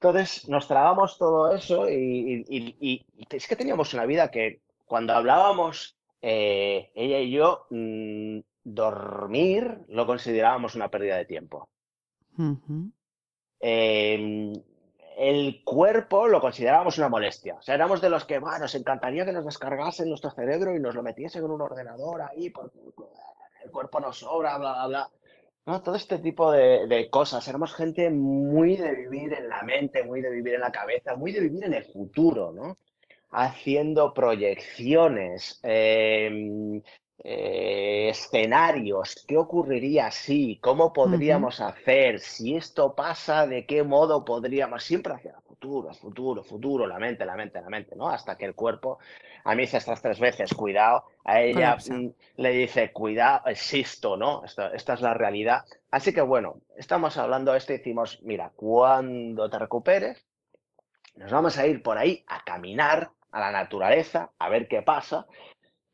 Entonces 0.00 0.48
nos 0.48 0.68
tragamos 0.68 1.18
todo 1.18 1.52
eso 1.52 1.88
y, 1.90 3.04
es 3.30 3.48
que 3.48 3.56
teníamos 3.56 3.94
una 3.94 4.06
vida 4.06 4.30
que 4.30 4.60
cuando 4.84 5.12
hablábamos 5.12 5.96
eh, 6.22 6.90
ella 6.94 7.18
y 7.18 7.32
yo, 7.32 7.66
mm, 7.70 8.38
dormir 8.62 9.78
lo 9.88 10.06
considerábamos 10.06 10.74
una 10.74 10.88
pérdida 10.88 11.16
de 11.16 11.24
tiempo 11.24 11.68
el 15.18 15.64
cuerpo 15.64 16.28
lo 16.28 16.40
considerábamos 16.40 16.96
una 16.96 17.08
molestia. 17.08 17.56
O 17.56 17.62
sea, 17.62 17.74
éramos 17.74 18.00
de 18.00 18.08
los 18.08 18.24
que, 18.24 18.38
bueno, 18.38 18.60
nos 18.60 18.74
encantaría 18.76 19.24
que 19.24 19.32
nos 19.32 19.44
descargasen 19.44 20.08
nuestro 20.08 20.30
cerebro 20.30 20.76
y 20.76 20.80
nos 20.80 20.94
lo 20.94 21.02
metiesen 21.02 21.44
en 21.44 21.50
un 21.50 21.60
ordenador 21.60 22.22
ahí, 22.22 22.50
porque 22.50 22.78
el 23.64 23.70
cuerpo 23.72 23.98
nos 23.98 24.20
sobra, 24.20 24.56
bla, 24.58 24.72
bla, 24.74 24.86
bla. 24.86 25.10
¿No? 25.68 25.82
Todo 25.82 25.96
este 25.96 26.18
tipo 26.18 26.50
de, 26.50 27.08
cosas. 27.10 27.46
Éramos 27.46 27.74
gente 27.74 28.08
muy 28.08 28.78
de 28.78 28.94
vivir 28.94 29.34
en 29.34 29.50
la 29.50 29.62
mente, 29.64 30.02
muy 30.02 30.22
de 30.22 30.30
vivir 30.30 30.54
en 30.54 30.62
la 30.62 30.72
cabeza, 30.72 31.14
muy 31.14 31.30
de 31.30 31.40
vivir 31.40 31.62
en 31.62 31.74
el 31.74 31.84
futuro, 31.84 32.52
¿no? 32.52 32.78
Haciendo 33.30 34.14
proyecciones, 34.14 35.60
em, 35.62 36.80
eh, 37.22 38.08
escenarios, 38.08 39.26
qué 39.28 39.36
ocurriría 39.36 40.10
si, 40.10 40.58
cómo 40.58 40.90
podríamos 40.90 41.60
hacer, 41.60 42.20
si 42.20 42.56
esto 42.56 42.94
pasa, 42.94 43.46
de 43.46 43.66
qué 43.66 43.82
modo 43.82 44.24
podríamos, 44.24 44.82
siempre 44.82 45.12
hacia 45.12 45.32
el 45.32 45.42
futuro, 45.42 45.92
futuro, 45.92 46.42
futuro, 46.44 46.86
la 46.86 46.98
mente, 46.98 47.26
la 47.26 47.36
mente, 47.36 47.60
la 47.60 47.68
mente, 47.68 47.94
¿no? 47.94 48.08
Hasta 48.08 48.38
que 48.38 48.46
el 48.46 48.54
cuerpo, 48.54 49.00
a 49.48 49.54
mí 49.54 49.62
dice 49.62 49.78
estas 49.78 50.02
tres 50.02 50.20
veces, 50.20 50.52
cuidado, 50.54 51.04
a 51.24 51.40
ella 51.40 51.76
mm, 51.76 52.08
le 52.36 52.50
dice, 52.50 52.92
cuidado, 52.92 53.46
existo, 53.46 54.16
¿no? 54.16 54.44
Esta, 54.44 54.68
esta, 54.74 54.94
es 54.94 55.00
la 55.00 55.14
realidad. 55.14 55.64
Así 55.90 56.12
que 56.12 56.20
bueno, 56.20 56.60
estamos 56.76 57.16
hablando 57.16 57.52
de 57.52 57.58
esto 57.58 57.72
y 57.72 57.78
decimos, 57.78 58.20
mira, 58.22 58.52
cuando 58.54 59.48
te 59.48 59.58
recuperes, 59.58 60.26
nos 61.16 61.32
vamos 61.32 61.56
a 61.58 61.66
ir 61.66 61.82
por 61.82 61.98
ahí 61.98 62.24
a 62.26 62.44
caminar 62.44 63.10
a 63.32 63.40
la 63.40 63.50
naturaleza, 63.50 64.30
a 64.38 64.48
ver 64.48 64.68
qué 64.68 64.82
pasa 64.82 65.26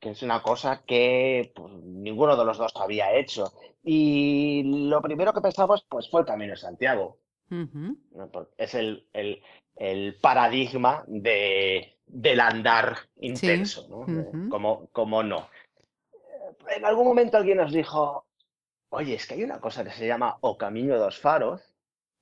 que 0.05 0.11
es 0.11 0.23
una 0.23 0.43
cosa 0.43 0.83
que 0.87 1.51
pues, 1.55 1.73
ninguno 1.73 2.37
de 2.37 2.45
los 2.45 2.59
dos 2.59 2.75
había 2.77 3.15
hecho. 3.15 3.55
Y 3.83 4.63
lo 4.89 5.01
primero 5.01 5.33
que 5.33 5.41
pensamos 5.41 5.87
pues, 5.89 6.11
fue 6.11 6.21
el 6.21 6.27
Camino 6.27 6.51
de 6.51 6.59
Santiago. 6.59 7.17
Es 8.59 8.75
el, 8.75 9.07
el, 9.15 10.17
paradigma 10.21 11.05
de, 11.07 11.94
del 12.07 12.41
andar 12.41 12.97
intenso, 13.17 13.87
¿no? 13.89 14.49
como, 14.49 14.89
como 14.89 15.23
no. 15.23 15.49
En 16.69 16.85
algún 16.85 17.07
momento 17.07 17.37
alguien 17.37 17.59
nos 17.59 17.73
dijo, 17.73 18.27
oye, 18.91 19.15
es 19.15 19.27
que 19.27 19.35
hay 19.35 19.45
una 19.45 19.61
cosa 19.61 19.85
que 19.85 19.91
se 19.91 20.07
llama 20.07 20.37
O 20.41 20.57
Camino 20.57 20.95
de 20.95 21.01
dos 21.01 21.19
Faros, 21.19 21.61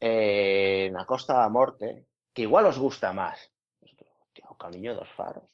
eh, 0.00 0.86
en 0.86 0.94
la 0.94 1.04
Costa 1.04 1.34
de 1.34 1.38
la 1.40 1.48
Morte, 1.48 2.06
que 2.32 2.42
igual 2.42 2.66
os 2.66 2.78
gusta 2.78 3.12
más. 3.12 3.52
O 4.48 4.56
Camino 4.56 4.92
de 4.92 4.98
dos 4.98 5.10
Faros. 5.10 5.44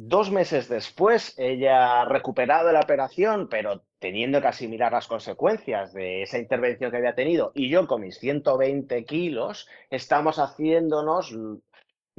Dos 0.00 0.30
meses 0.30 0.68
después, 0.68 1.34
ella 1.38 2.02
ha 2.02 2.04
recuperado 2.04 2.70
la 2.70 2.78
operación, 2.78 3.48
pero 3.48 3.82
teniendo 3.98 4.40
que 4.40 4.46
asimilar 4.46 4.92
las 4.92 5.08
consecuencias 5.08 5.92
de 5.92 6.22
esa 6.22 6.38
intervención 6.38 6.92
que 6.92 6.98
había 6.98 7.16
tenido, 7.16 7.50
y 7.52 7.68
yo 7.68 7.88
con 7.88 8.02
mis 8.02 8.18
120 8.20 9.04
kilos, 9.04 9.68
estamos 9.90 10.38
haciéndonos 10.38 11.34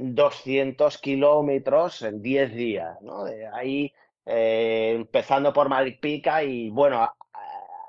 200 0.00 0.98
kilómetros 0.98 2.02
en 2.02 2.22
10 2.22 2.54
días, 2.54 3.00
¿no? 3.02 3.24
De 3.24 3.46
ahí, 3.46 3.92
eh, 4.26 4.92
empezando 4.96 5.52
por 5.52 5.68
Maripica 5.68 6.42
y 6.42 6.70
bueno, 6.70 7.12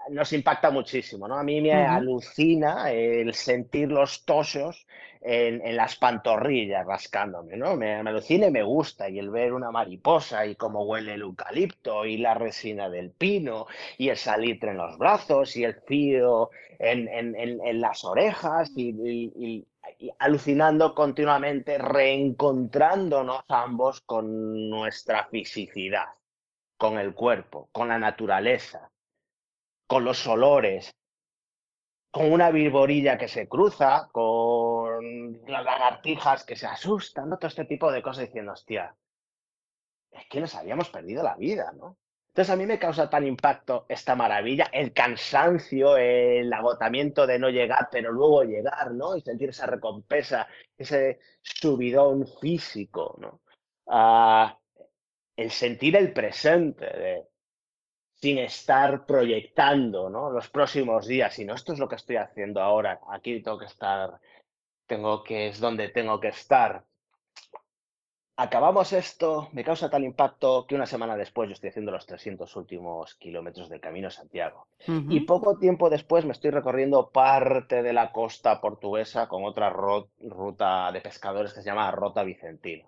nos 0.10 0.34
impacta 0.34 0.72
muchísimo, 0.72 1.28
¿no? 1.28 1.38
A 1.38 1.44
mí 1.44 1.62
me 1.62 1.74
alucina 1.74 2.92
el 2.92 3.34
sentir 3.34 3.90
los 3.90 4.26
tosos 4.26 4.86
en, 5.22 5.76
las 5.76 5.96
pantorrillas 5.96 6.86
rascándome, 6.86 7.56
¿no? 7.56 7.76
Me, 7.76 7.96
alucina 7.96 8.48
y 8.48 8.52
me 8.52 8.64
gusta, 8.64 9.10
y 9.10 9.20
el 9.20 9.30
ver 9.30 9.54
una 9.54 9.72
mariposa 9.72 10.46
y 10.46 10.56
cómo 10.56 10.84
huele 10.84 11.14
el 11.14 11.22
eucalipto 11.22 12.06
y 12.06 12.18
la 12.18 12.34
resina 12.34 12.90
del 12.90 13.12
pino 13.12 13.68
y 13.98 14.10
el 14.10 14.18
salitre 14.18 14.72
en 14.72 14.78
los 14.78 14.98
brazos 14.98 15.56
y 15.56 15.64
el 15.64 15.76
fío 15.76 16.50
en, 16.80 17.82
las 17.82 18.04
orejas 18.04 18.72
y, 18.76 19.66
alucinando 20.20 20.94
continuamente, 20.96 21.78
reencontrándonos 21.78 23.44
ambos 23.48 24.02
con 24.02 24.70
nuestra 24.70 25.28
fisicidad, 25.28 26.08
con 26.78 26.98
el 26.98 27.14
cuerpo, 27.14 27.70
con 27.72 27.90
la 27.90 28.00
naturaleza, 28.00 28.92
con 29.88 30.04
los 30.04 30.26
olores, 30.28 30.92
con 32.12 32.32
una 32.32 32.52
virborilla 32.52 33.18
que 33.18 33.28
se 33.28 33.48
cruza, 33.48 34.10
con 34.12 35.42
las 35.48 35.64
lagartijas 35.64 36.46
que 36.46 36.56
se 36.56 36.68
asustan, 36.68 37.30
todo 37.30 37.48
este 37.48 37.66
tipo 37.66 37.92
de 37.92 38.02
cosas 38.02 38.26
diciendo, 38.26 38.52
hostia, 38.52 38.96
es 40.12 40.28
que 40.30 40.42
nos 40.42 40.54
habíamos 40.56 40.90
perdido 40.90 41.24
la 41.24 41.36
vida, 41.36 41.72
¿no? 41.74 41.98
Entonces 42.32 42.54
a 42.54 42.56
mí 42.56 42.66
me 42.66 42.80
causa 42.80 43.10
tan 43.10 43.28
impacto 43.28 43.86
esta 43.90 44.16
maravilla, 44.16 44.70
el 44.72 44.94
cansancio, 44.94 45.98
el 45.98 46.52
agotamiento 46.54 47.28
de 47.28 47.38
no 47.38 47.50
llegar, 47.50 47.90
pero 47.92 48.12
luego 48.14 48.44
llegar, 48.44 48.94
¿no? 48.94 49.18
Y 49.18 49.22
sentir 49.22 49.50
esa 49.50 49.66
recompensa, 49.66 50.48
ese 50.78 51.20
subidón 51.42 52.26
físico, 52.40 53.18
¿no? 53.20 53.42
Ah, 53.88 54.58
el 55.36 55.52
sentir 55.52 55.98
el 55.98 56.14
presente, 56.14 56.86
de, 56.86 57.28
sin 58.22 58.38
estar 58.38 59.06
proyectando 59.06 60.10
¿no? 60.10 60.30
los 60.30 60.50
próximos 60.50 61.08
días, 61.08 61.34
sino 61.34 61.56
esto 61.56 61.74
es 61.74 61.80
lo 61.80 61.90
que 61.90 61.96
estoy 61.96 62.18
haciendo 62.18 62.62
ahora, 62.62 63.00
aquí 63.10 63.42
tengo 63.42 63.58
que 63.58 63.66
estar, 63.66 64.20
tengo 64.86 65.24
que, 65.24 65.48
es 65.48 65.60
donde 65.60 65.90
tengo 65.90 66.20
que 66.20 66.30
estar. 66.30 66.86
Acabamos 68.42 68.92
esto, 68.92 69.50
me 69.54 69.64
causa 69.64 69.90
tal 69.90 70.04
impacto 70.04 70.66
que 70.66 70.74
una 70.74 70.88
semana 70.88 71.16
después 71.16 71.48
yo 71.48 71.54
estoy 71.54 71.70
haciendo 71.70 71.92
los 71.92 72.08
300 72.08 72.56
últimos 72.56 73.14
kilómetros 73.16 73.70
del 73.70 73.80
Camino 73.80 74.08
de 74.08 74.16
Santiago. 74.16 74.68
Y 74.88 75.20
poco 75.22 75.58
tiempo 75.60 75.90
después 75.90 76.26
me 76.26 76.32
estoy 76.32 76.50
recorriendo 76.50 77.12
parte 77.12 77.84
de 77.84 77.94
la 77.94 78.12
costa 78.12 78.60
portuguesa 78.60 79.28
con 79.28 79.44
otra 79.46 79.70
ruta 79.70 80.92
de 80.92 81.02
pescadores 81.02 81.54
que 81.54 81.62
se 81.62 81.70
llama 81.70 81.92
Rota 81.92 82.24
Vicentina. 82.24 82.86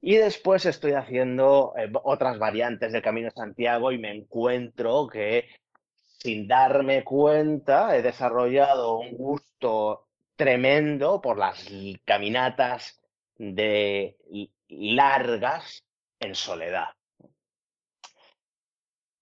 Y 0.00 0.16
después 0.16 0.64
estoy 0.66 0.92
haciendo 0.92 1.74
eh, 1.76 1.90
otras 2.04 2.38
variantes 2.38 2.92
del 2.92 3.02
Camino 3.02 3.26
de 3.26 3.34
Santiago 3.34 3.92
y 3.92 3.98
me 3.98 4.12
encuentro 4.12 5.06
que 5.06 5.46
sin 6.02 6.46
darme 6.46 7.02
cuenta 7.02 7.96
he 7.96 8.02
desarrollado 8.02 8.98
un 8.98 9.16
gusto 9.16 10.06
tremendo 10.36 11.20
por 11.20 11.38
las 11.38 11.68
caminatas 12.04 13.01
de 13.36 14.16
largas 14.68 15.84
en 16.20 16.34
soledad. 16.34 16.88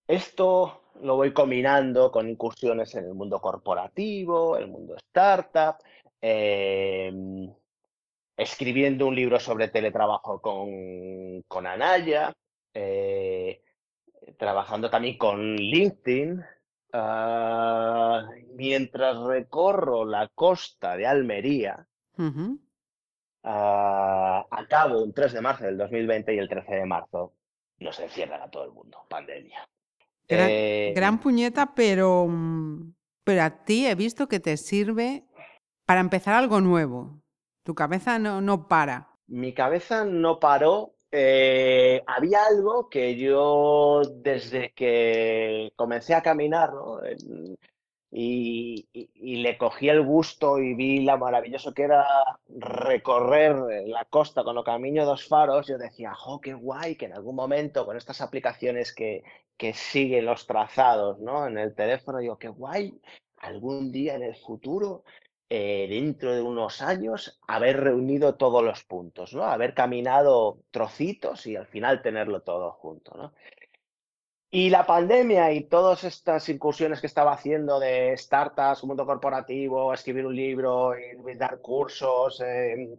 Esto 0.07 0.81
lo 1.03 1.17
voy 1.17 1.33
combinando 1.33 2.11
con 2.11 2.29
incursiones 2.29 2.95
en 2.95 3.05
el 3.05 3.15
mundo 3.15 3.41
corporativo, 3.41 4.57
el 4.57 4.69
mundo 4.69 4.97
startup, 4.97 5.77
em, 6.21 7.49
escribiendo 8.37 9.07
un 9.07 9.15
libro 9.15 9.39
sobre 9.39 9.69
teletrabajo 9.69 10.41
con, 10.41 11.43
con 11.43 11.67
Anaya, 11.67 12.33
eh, 12.75 13.63
trabajando 14.37 14.91
también 14.91 15.17
con 15.17 15.57
LinkedIn, 15.57 16.43
ah, 16.93 18.29
mientras 18.55 19.17
recorro 19.19 20.05
la 20.05 20.29
costa 20.35 20.97
de 20.97 21.07
Almería, 21.07 21.87
acabo 23.43 25.03
un 25.03 25.13
3 25.13 25.33
de 25.33 25.41
marzo 25.41 25.65
del 25.65 25.79
2020 25.79 26.35
y 26.35 26.39
el 26.39 26.49
13 26.49 26.75
de 26.75 26.87
marzo 26.87 27.35
nos 27.79 27.99
encierran 27.99 28.43
a 28.43 28.51
todo 28.51 28.65
el 28.65 28.73
mundo, 28.73 29.05
pandemia. 29.09 29.67
Gran, 30.29 30.49
eh, 30.51 30.93
gran 30.95 31.19
puñeta, 31.19 31.75
pero, 31.75 32.27
mm, 32.29 32.93
pero 33.25 33.43
a 33.43 33.65
ti 33.65 33.87
he 33.87 33.95
visto 33.95 34.29
que 34.29 34.41
te 34.41 34.57
sirve 34.57 35.25
para 35.87 36.01
empezar 36.01 36.35
algo 36.35 36.61
nuevo. 36.61 37.21
Tu 37.65 37.75
cabeza 37.75 38.19
no, 38.19 38.41
no 38.41 38.69
para. 38.69 39.09
Mi 39.27 39.53
cabeza 39.53 40.05
no 40.05 40.39
paró. 40.39 40.95
Eh, 41.13 42.03
había 42.07 42.45
algo 42.45 42.89
que 42.89 43.17
yo 43.17 44.03
desde 44.23 44.73
que 44.73 45.73
comencé 45.75 46.15
a 46.15 46.23
caminar, 46.23 46.73
¿no? 46.73 47.01
Y, 48.11 48.89
le 49.15 49.57
cogí 49.57 49.89
el 49.89 50.03
gusto 50.03 50.59
y 50.59 50.75
vi 50.75 51.05
lo 51.05 51.17
maravilloso 51.19 51.73
que 51.73 51.85
era 51.85 52.07
recorrer 52.49 53.55
la 53.87 54.05
costa 54.05 54.43
con 54.43 54.57
los 54.57 54.65
caminos 54.65 55.07
dos 55.07 55.29
faros, 55.29 55.69
yo 55.69 55.79
decía, 55.79 56.13
¡jo, 56.15 56.41
qué 56.41 56.55
guay! 56.55 56.97
Que 56.97 57.07
en 57.07 57.15
algún 57.15 57.37
momento 57.37 57.87
con 57.87 57.97
estas 57.97 58.21
aplicaciones 58.21 58.93
que, 58.93 59.23
que 59.57 59.75
siguen 59.75 60.25
los 60.25 60.47
trazados 60.47 61.19
¿no? 61.21 61.47
en 61.47 61.59
el 61.59 61.75
teléfono, 61.75 62.19
digo, 62.19 62.39
qué 62.39 62.49
guay, 62.49 62.99
algún 63.37 63.93
día 63.93 64.15
en 64.15 64.23
el 64.23 64.35
futuro, 64.35 65.05
eh, 65.49 65.87
dentro 65.89 66.35
de 66.35 66.41
unos 66.41 66.81
años, 66.81 67.41
haber 67.47 67.79
reunido 67.79 68.37
todos 68.37 68.65
los 68.65 68.85
puntos, 68.85 69.35
¿no? 69.35 69.45
haber 69.45 69.75
caminado 69.75 70.61
trocitos 70.71 71.47
y 71.47 71.57
al 71.57 71.67
final 71.67 72.03
tenerlo 72.03 72.41
todo 72.43 72.73
junto. 72.73 73.15
¿no? 73.17 73.35
Y 74.53 74.69
la 74.69 74.85
pandemia 74.85 75.53
y 75.53 75.65
todas 75.65 76.03
estas 76.03 76.49
incursiones 76.49 77.01
que 77.01 77.07
estaba 77.07 77.33
haciendo 77.33 77.79
de 77.79 78.17
startups, 78.17 78.83
mundo 78.83 79.07
corporativo, 79.07 79.95
escribir 79.95 80.27
un 80.27 80.35
libro, 80.35 80.93
dar 81.37 81.61
cursos, 81.61 82.41
eh, 82.41 82.99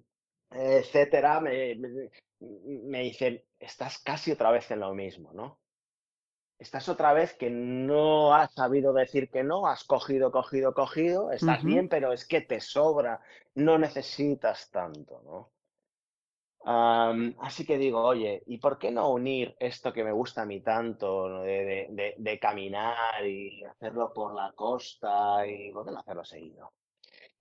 etcétera, 0.50 1.42
me, 1.42 1.76
me, 2.40 3.02
dicen, 3.02 3.44
estás 3.60 4.00
casi 4.00 4.32
otra 4.32 4.52
vez 4.52 4.72
en 4.72 4.80
lo 4.80 4.94
mismo, 4.94 5.34
¿no? 5.34 5.60
Estás 6.58 6.88
otra 6.88 7.12
vez 7.12 7.34
que 7.34 7.50
no 7.50 8.34
has 8.34 8.54
sabido 8.54 8.94
decir 8.94 9.30
que 9.30 9.44
no, 9.44 9.68
has 9.68 9.84
cogido, 9.84 10.32
cogido, 10.32 10.74
cogido, 10.74 11.32
estás 11.32 11.64
bien, 11.64 11.90
pero 11.90 12.14
es 12.14 12.26
que 12.26 12.42
te 12.42 12.62
sobra, 12.62 13.20
no 13.56 13.78
necesitas 13.78 14.70
tanto, 14.70 15.22
¿no? 15.26 15.52
Así 16.64 17.66
que 17.66 17.78
digo, 17.78 18.02
oye, 18.04 18.44
¿y 18.46 18.58
por 18.58 18.78
qué 18.78 18.92
no 18.92 19.10
unir 19.10 19.56
esto 19.60 19.94
que 19.94 20.04
me 20.04 20.12
gusta 20.12 20.44
a 20.44 20.46
mí 20.46 20.62
tanto, 20.62 21.42
de, 21.42 22.40
caminar 22.42 23.26
y 23.26 23.64
hacerlo 23.64 24.12
por 24.14 24.36
la 24.36 24.52
costa 24.54 25.46
y 25.48 25.72
por 25.72 25.86
qué 25.86 25.92
no 25.92 26.00
hacerlo 26.00 26.24
seguido? 26.24 26.72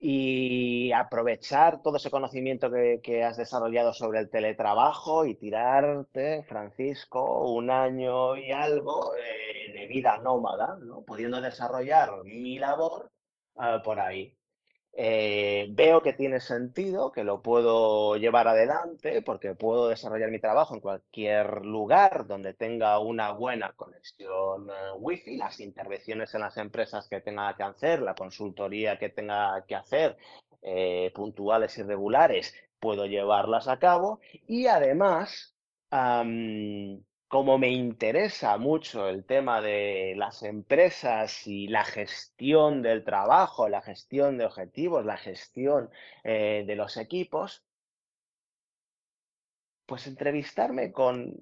Y 0.03 0.93
aprovechar 0.93 1.83
todo 1.83 1.99
ese 1.99 2.11
conocimiento 2.11 2.71
que, 2.71 3.23
has 3.23 3.37
desarrollado 3.37 3.93
sobre 3.93 4.21
el 4.21 4.31
teletrabajo 4.31 5.27
y 5.27 5.35
tirarte, 5.35 6.43
Francisco, 6.45 7.51
un 7.51 7.71
año 7.71 8.37
y 8.37 8.51
algo 8.51 9.15
eh, 9.17 9.73
de 9.73 9.87
vida 9.87 10.17
nómada, 10.19 10.79
¿no? 10.81 11.03
pudiendo 11.03 11.41
desarrollar 11.41 12.25
mi 12.25 12.59
labor 12.59 13.11
ah, 13.57 13.83
por 13.85 14.01
ahí. 14.01 14.40
Eh, 15.03 15.69
veo 15.71 16.03
que 16.03 16.13
tiene 16.13 16.41
sentido, 16.41 17.11
que 17.11 17.25
lo 17.25 17.41
puedo 17.41 18.17
llevar 18.17 18.47
adelante 18.49 19.23
porque 19.23 19.55
puedo 19.55 19.89
desarrollar 19.89 20.31
mi 20.31 20.41
trabajo 20.41 20.75
en 20.75 20.83
cualquier 20.83 21.65
lugar 21.65 22.27
donde 22.27 22.53
tenga 22.53 22.99
una 22.99 23.33
buena 23.33 23.73
conexión 23.73 24.69
eh, 24.69 24.93
wifi, 24.99 25.39
las 25.39 25.59
intervenciones 25.61 26.35
en 26.35 26.43
las 26.43 26.59
empresas 26.59 27.09
que 27.09 27.23
tenga 27.23 27.57
que 27.57 27.63
hacer, 27.63 28.03
la 28.03 28.15
consultoría 28.15 28.99
que 28.99 29.09
tenga 29.09 29.65
que 29.67 29.75
hacer, 29.75 30.19
eh, 30.61 31.11
puntuales 31.15 31.79
y 31.79 31.83
regulares, 31.83 32.55
puedo 32.79 33.07
llevarlas 33.07 33.69
a 33.69 33.79
cabo. 33.79 34.21
Y 34.47 34.67
además 34.67 35.57
como 37.31 37.59
me 37.59 37.69
interesa 37.69 38.59
mucho 38.59 39.09
el 39.09 39.25
tema 39.25 39.61
de 39.61 40.15
las 40.17 40.43
empresas 40.43 41.47
y 41.47 41.69
la 41.69 41.85
gestión 41.85 42.83
del 42.83 43.05
trabajo, 43.05 43.69
la 43.69 43.83
gestión 43.83 44.37
de 44.37 44.47
objetivos, 44.47 45.07
la 45.07 45.17
gestión 45.17 45.91
eh, 46.25 46.65
de 46.67 46.75
los 46.75 46.97
equipos, 46.97 47.65
pues 49.87 50.09
entrevistarme 50.09 50.91
con, 50.91 51.41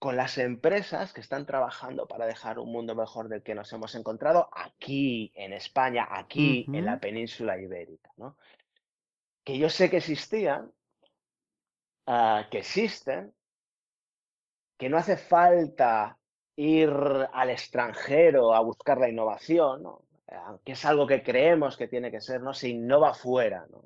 con 0.00 0.16
las 0.16 0.36
empresas 0.36 1.12
que 1.12 1.20
están 1.20 1.46
trabajando 1.46 2.08
para 2.08 2.26
dejar 2.26 2.58
un 2.58 2.72
mundo 2.72 2.96
mejor 2.96 3.28
del 3.28 3.44
que 3.44 3.54
nos 3.54 3.72
hemos 3.72 3.94
encontrado 3.94 4.48
aquí 4.50 5.30
en 5.36 5.52
España, 5.52 6.08
aquí 6.10 6.66
en 6.72 6.84
la 6.84 6.98
península 6.98 7.56
ibérica, 7.56 8.10
¿no? 8.16 8.36
Que 9.44 9.58
yo 9.58 9.70
sé 9.70 9.88
que 9.90 9.98
existían, 9.98 10.72
ah, 12.06 12.48
que 12.50 12.58
existen, 12.58 13.35
que 14.76 14.88
no 14.88 14.98
hace 14.98 15.16
falta 15.16 16.18
ir 16.56 16.90
al 17.32 17.50
extranjero 17.50 18.54
a 18.54 18.60
buscar 18.60 18.98
la 18.98 19.08
innovación, 19.08 19.84
que 20.64 20.72
es 20.72 20.84
algo 20.84 21.06
que 21.06 21.22
creemos 21.22 21.76
que 21.76 21.88
tiene 21.88 22.10
que 22.10 22.20
ser, 22.20 22.42
¿no? 22.42 22.54
se 22.54 22.68
innova 22.68 23.14
fuera. 23.14 23.66
¿no? 23.70 23.84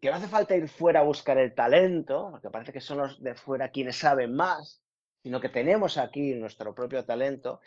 que 0.00 0.08
no 0.08 0.14
hace 0.14 0.28
falta 0.28 0.56
ir 0.56 0.68
fuera 0.68 1.00
a 1.00 1.04
buscar 1.04 1.36
el 1.38 1.52
talento, 1.52 2.28
porque 2.30 2.50
parece 2.50 2.72
que 2.72 2.80
son 2.80 2.98
los 2.98 3.20
de 3.20 3.34
fuera 3.34 3.70
quienes 3.70 3.96
saben 3.96 4.34
más, 4.36 4.80
sino 5.22 5.40
que 5.40 5.48
tenemos 5.48 5.98
aquí 5.98 6.34
nuestro 6.34 6.74
propio 6.74 7.04
talento. 7.04 7.60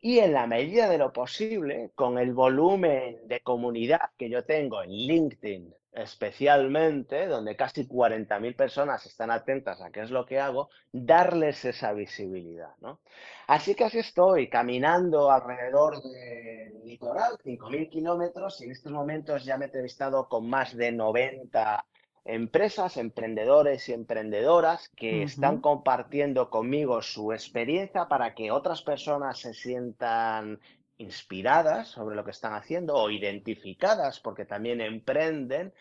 Y 0.00 0.20
en 0.20 0.32
la 0.32 0.46
medida 0.46 0.88
de 0.88 0.98
lo 0.98 1.12
posible, 1.12 1.90
con 1.94 2.18
el 2.18 2.32
volumen 2.32 3.26
de 3.26 3.40
comunidad 3.40 4.10
que 4.16 4.30
yo 4.30 4.44
tengo 4.44 4.82
en 4.82 4.90
LinkedIn, 4.90 5.74
especialmente, 5.92 7.26
donde 7.26 7.56
casi 7.56 7.88
40.000 7.88 8.54
personas 8.54 9.04
están 9.06 9.32
atentas 9.32 9.80
a 9.80 9.90
qué 9.90 10.02
es 10.02 10.10
lo 10.10 10.24
que 10.24 10.38
hago, 10.38 10.70
darles 10.92 11.64
esa 11.64 11.92
visibilidad, 11.92 12.76
¿no? 12.80 13.00
Así 13.48 13.74
que 13.74 13.84
así 13.84 13.98
estoy, 13.98 14.48
caminando 14.48 15.32
alrededor 15.32 16.00
del 16.00 16.80
litoral, 16.84 17.36
5.000 17.44 17.88
kilómetros, 17.88 18.60
y 18.60 18.66
en 18.66 18.70
estos 18.70 18.92
momentos 18.92 19.44
ya 19.44 19.56
me 19.56 19.64
he 19.64 19.66
entrevistado 19.66 20.28
con 20.28 20.48
más 20.48 20.76
de 20.76 20.92
90 20.92 21.84
empresas, 22.28 22.98
emprendedores 22.98 23.88
y 23.88 23.94
emprendedoras 23.94 24.90
que 24.90 25.22
están 25.22 25.62
compartiendo 25.62 26.50
conmigo 26.50 27.00
su 27.00 27.32
experiencia 27.32 28.06
para 28.06 28.34
que 28.34 28.50
otras 28.50 28.82
personas 28.82 29.38
se 29.38 29.54
sientan 29.54 30.60
inspiradas 30.98 31.88
sobre 31.88 32.16
lo 32.16 32.24
que 32.24 32.32
están 32.32 32.52
haciendo 32.52 32.96
o 32.96 33.08
identificadas 33.08 34.20
porque 34.20 34.44
también 34.44 34.82
emprenden 34.82 35.72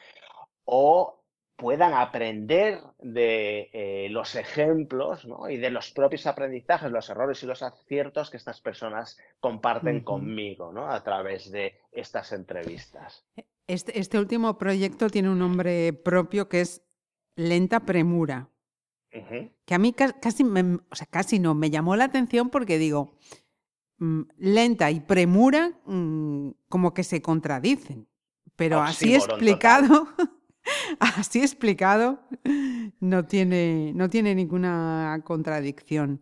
o 0.63 1.21
puedan 1.57 1.93
aprender 1.93 2.79
de 2.99 3.69
eh, 3.73 4.07
los 4.09 4.35
ejemplos 4.35 5.27
y 5.49 5.57
de 5.57 5.69
los 5.69 5.91
propios 5.91 6.27
aprendizajes, 6.27 6.89
los 6.91 7.09
errores 7.09 7.43
y 7.43 7.45
los 7.45 7.61
aciertos 7.61 8.29
que 8.29 8.37
estas 8.37 8.61
personas 8.61 9.17
comparten 9.41 10.01
conmigo 10.01 10.71
¿no? 10.71 10.89
a 10.89 11.03
través 11.03 11.51
de 11.51 11.81
estas 11.91 12.31
entrevistas. 12.31 13.25
Este, 13.67 13.99
este, 13.99 14.17
último 14.17 14.57
proyecto 14.57 15.09
tiene 15.09 15.29
un 15.29 15.39
nombre 15.39 15.93
propio 15.93 16.47
que 16.47 16.61
es 16.61 16.81
Lenta 17.35 17.81
Premura, 17.81 18.49
que 19.65 19.75
a 19.75 19.77
mí 19.77 19.93
casi, 19.93 20.43
o 20.43 20.95
sea, 20.95 21.07
casi 21.09 21.39
no 21.39 21.53
me 21.53 21.69
llamó 21.69 21.95
la 21.95 22.05
atención 22.05 22.49
porque 22.49 22.77
digo, 22.77 23.17
Mm, 23.99 24.21
lenta 24.37 24.91
y 24.91 24.99
premura 24.99 25.71
mm, 25.85 26.49
como 26.69 26.93
que 26.93 27.03
se 27.03 27.21
contradicen. 27.21 28.07
Pero 28.55 28.81
así 28.81 29.15
explicado, 29.15 30.07
Así 30.99 31.39
explicado, 31.39 32.19
no 32.99 33.25
tiene, 33.25 33.93
no 33.95 34.09
tiene 34.09 34.35
ninguna 34.35 35.21
contradicción. 35.23 36.21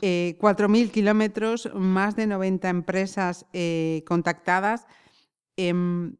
4.000 0.00 0.90
kilómetros, 0.90 1.70
más 1.74 2.16
de 2.16 2.26
90 2.26 2.68
empresas 2.68 3.46
contactadas. 4.06 4.86
Em, 5.56 6.16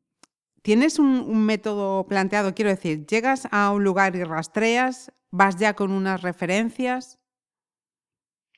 ¿Tienes 0.63 0.99
un, 0.99 1.47
método 1.47 2.07
planteado? 2.07 2.55
Quiero 2.55 2.71
decir, 2.71 3.07
llegas 3.07 3.49
a 3.51 3.71
un 3.73 3.83
lugar 3.83 4.15
y 4.15 4.25
rastreas, 4.25 5.13
vas 5.31 5.57
ya 5.57 5.75
con 5.75 5.91
unas 5.91 6.21
referencias. 6.23 7.19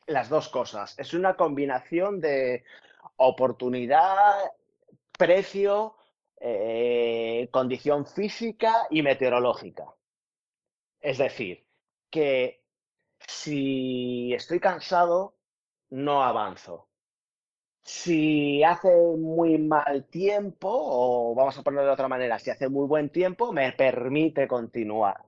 Las 0.07 0.29
dos 0.29 0.49
cosas. 0.49 0.99
Es 0.99 1.15
una 1.15 1.37
combinación 1.37 2.21
de 2.21 2.65
oportunidad, 3.17 4.35
precio, 5.17 5.95
eh, 6.41 7.49
condición 7.53 8.05
física 8.05 8.89
y 8.91 9.03
meteorológica. 9.03 9.95
Es 11.01 11.19
decir, 11.19 11.65
que 12.11 12.65
si 13.29 14.35
estoy 14.35 14.59
cansado, 14.59 15.37
no 15.91 16.25
avanzo. 16.25 16.89
Si 17.83 18.63
hace 18.63 18.89
muy 19.19 19.59
mal 19.59 20.05
tiempo, 20.05 20.69
o 20.71 21.35
vamos 21.35 21.59
a 21.59 21.63
ponerlo 21.63 21.87
de 21.87 21.93
otra 21.93 22.09
manera, 22.09 22.39
si 22.39 22.51
hace 22.51 22.69
muy 22.69 22.87
buen 22.87 23.11
tiempo, 23.11 23.53
me 23.53 23.73
permite 23.73 24.47
continuar. 24.47 25.25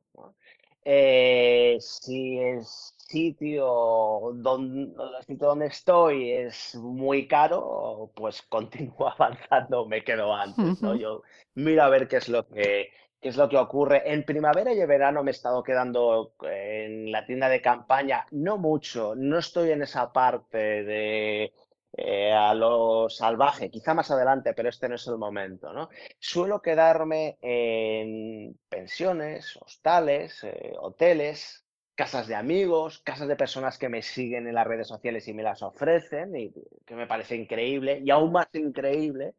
Eh, 0.86 1.78
si 1.80 2.38
el 2.38 2.62
sitio 2.64 4.32
donde, 4.34 4.92
sitio 5.26 5.48
donde 5.48 5.66
estoy 5.66 6.30
es 6.30 6.74
muy 6.74 7.26
caro, 7.26 8.10
pues 8.14 8.42
continúo 8.48 9.08
avanzando, 9.08 9.86
me 9.86 10.04
quedo 10.04 10.32
antes. 10.34 10.80
Yo 10.80 11.22
miro 11.54 11.82
a 11.82 11.88
ver 11.88 12.06
qué 12.08 12.16
es 12.16 12.28
lo 12.28 12.46
que 12.46 12.90
qué 13.24 13.30
es 13.30 13.36
lo 13.38 13.48
que 13.48 13.56
ocurre. 13.56 14.02
En 14.12 14.22
primavera 14.22 14.74
y 14.74 14.80
en 14.80 14.86
verano 14.86 15.24
me 15.24 15.30
he 15.30 15.32
estado 15.32 15.62
quedando 15.62 16.34
en 16.42 17.10
la 17.10 17.24
tienda 17.24 17.48
de 17.48 17.62
campaña, 17.62 18.26
no 18.32 18.58
mucho, 18.58 19.14
no 19.16 19.38
estoy 19.38 19.70
en 19.70 19.80
esa 19.80 20.12
parte 20.12 20.84
de 20.84 21.54
eh, 21.96 22.32
a 22.32 22.54
lo 22.54 23.08
salvaje, 23.08 23.70
quizá 23.70 23.94
más 23.94 24.10
adelante, 24.10 24.52
pero 24.52 24.68
este 24.68 24.88
no 24.88 24.96
es 24.96 25.06
el 25.06 25.16
momento, 25.16 25.72
¿no? 25.72 25.90
Suelo 26.18 26.60
quedarme 26.60 27.38
en 27.40 28.58
pensiones, 28.68 29.56
hostales, 29.60 30.42
eh, 30.42 30.72
hoteles, 30.80 31.64
casas 31.94 32.26
de 32.26 32.34
amigos, 32.34 32.98
casas 33.04 33.28
de 33.28 33.36
personas 33.36 33.78
que 33.78 33.88
me 33.88 34.02
siguen 34.02 34.48
en 34.48 34.54
las 34.56 34.66
redes 34.66 34.88
sociales 34.88 35.28
y 35.28 35.34
me 35.34 35.44
las 35.44 35.62
ofrecen, 35.62 36.34
y 36.36 36.52
que 36.84 36.96
me 36.96 37.06
parece 37.06 37.36
increíble, 37.36 38.00
y 38.04 38.10
aún 38.10 38.32
más 38.32 38.48
increíble, 38.54 39.34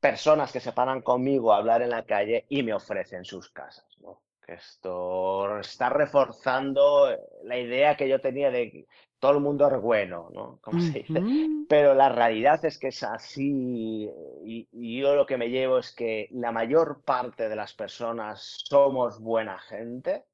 personas 0.00 0.50
que 0.50 0.60
se 0.60 0.72
paran 0.72 1.02
conmigo 1.02 1.52
a 1.52 1.58
hablar 1.58 1.82
en 1.82 1.90
la 1.90 2.04
calle 2.06 2.46
y 2.48 2.62
me 2.62 2.72
ofrecen 2.72 3.24
sus 3.24 3.50
casas, 3.50 3.86
¿no? 4.00 4.22
Esto 4.46 5.58
está 5.60 5.90
reforzando 5.90 7.16
la 7.44 7.58
idea 7.58 7.96
que 7.96 8.08
yo 8.08 8.20
tenía 8.20 8.50
de 8.50 8.86
todo 9.22 9.34
el 9.34 9.40
mundo 9.40 9.70
es 9.70 9.80
bueno, 9.80 10.30
¿no? 10.34 10.58
Como 10.60 10.80
se 10.80 11.04
dice. 11.04 11.22
Pero 11.68 11.94
la 11.94 12.08
realidad 12.08 12.62
es 12.64 12.76
que 12.76 12.88
es 12.88 13.04
así 13.04 14.10
y, 14.44 14.98
yo 15.00 15.14
lo 15.14 15.26
que 15.26 15.36
me 15.36 15.48
llevo 15.48 15.78
es 15.78 15.92
que 15.92 16.28
la 16.32 16.50
mayor 16.50 17.02
parte 17.04 17.48
de 17.48 17.54
las 17.54 17.72
personas 17.72 18.64
somos 18.64 19.20
buena 19.20 19.60
gente. 19.60 20.24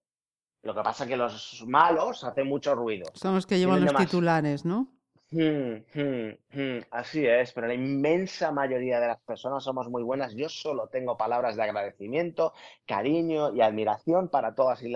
Lo 0.62 0.74
que 0.74 0.80
pasa 0.80 1.04
es 1.04 1.10
que 1.10 1.18
los 1.18 1.64
malos 1.66 2.24
hacen 2.24 2.46
mucho 2.48 2.74
ruido. 2.74 3.10
Son 3.12 3.34
los 3.34 3.46
que 3.46 3.58
llevan 3.58 3.84
los 3.84 3.94
titulares, 3.94 4.64
¿no? 4.64 4.88
Hmm, 5.30 5.84
hmm, 5.94 6.30
hmm, 6.54 6.80
así 6.90 7.26
es, 7.26 7.52
pero 7.52 7.66
la 7.66 7.74
inmensa 7.74 8.50
mayoría 8.50 8.98
de 8.98 9.08
las 9.08 9.20
personas 9.20 9.62
somos 9.62 9.88
muy 9.90 10.02
buenas. 10.02 10.34
Yo 10.34 10.48
solo 10.48 10.88
tengo 10.88 11.18
palabras 11.18 11.56
de 11.56 11.64
agradecimiento, 11.64 12.54
cariño 12.86 13.54
y 13.54 13.60
admiración 13.60 14.28
para 14.28 14.54
todas 14.54 14.82
y 14.82 14.94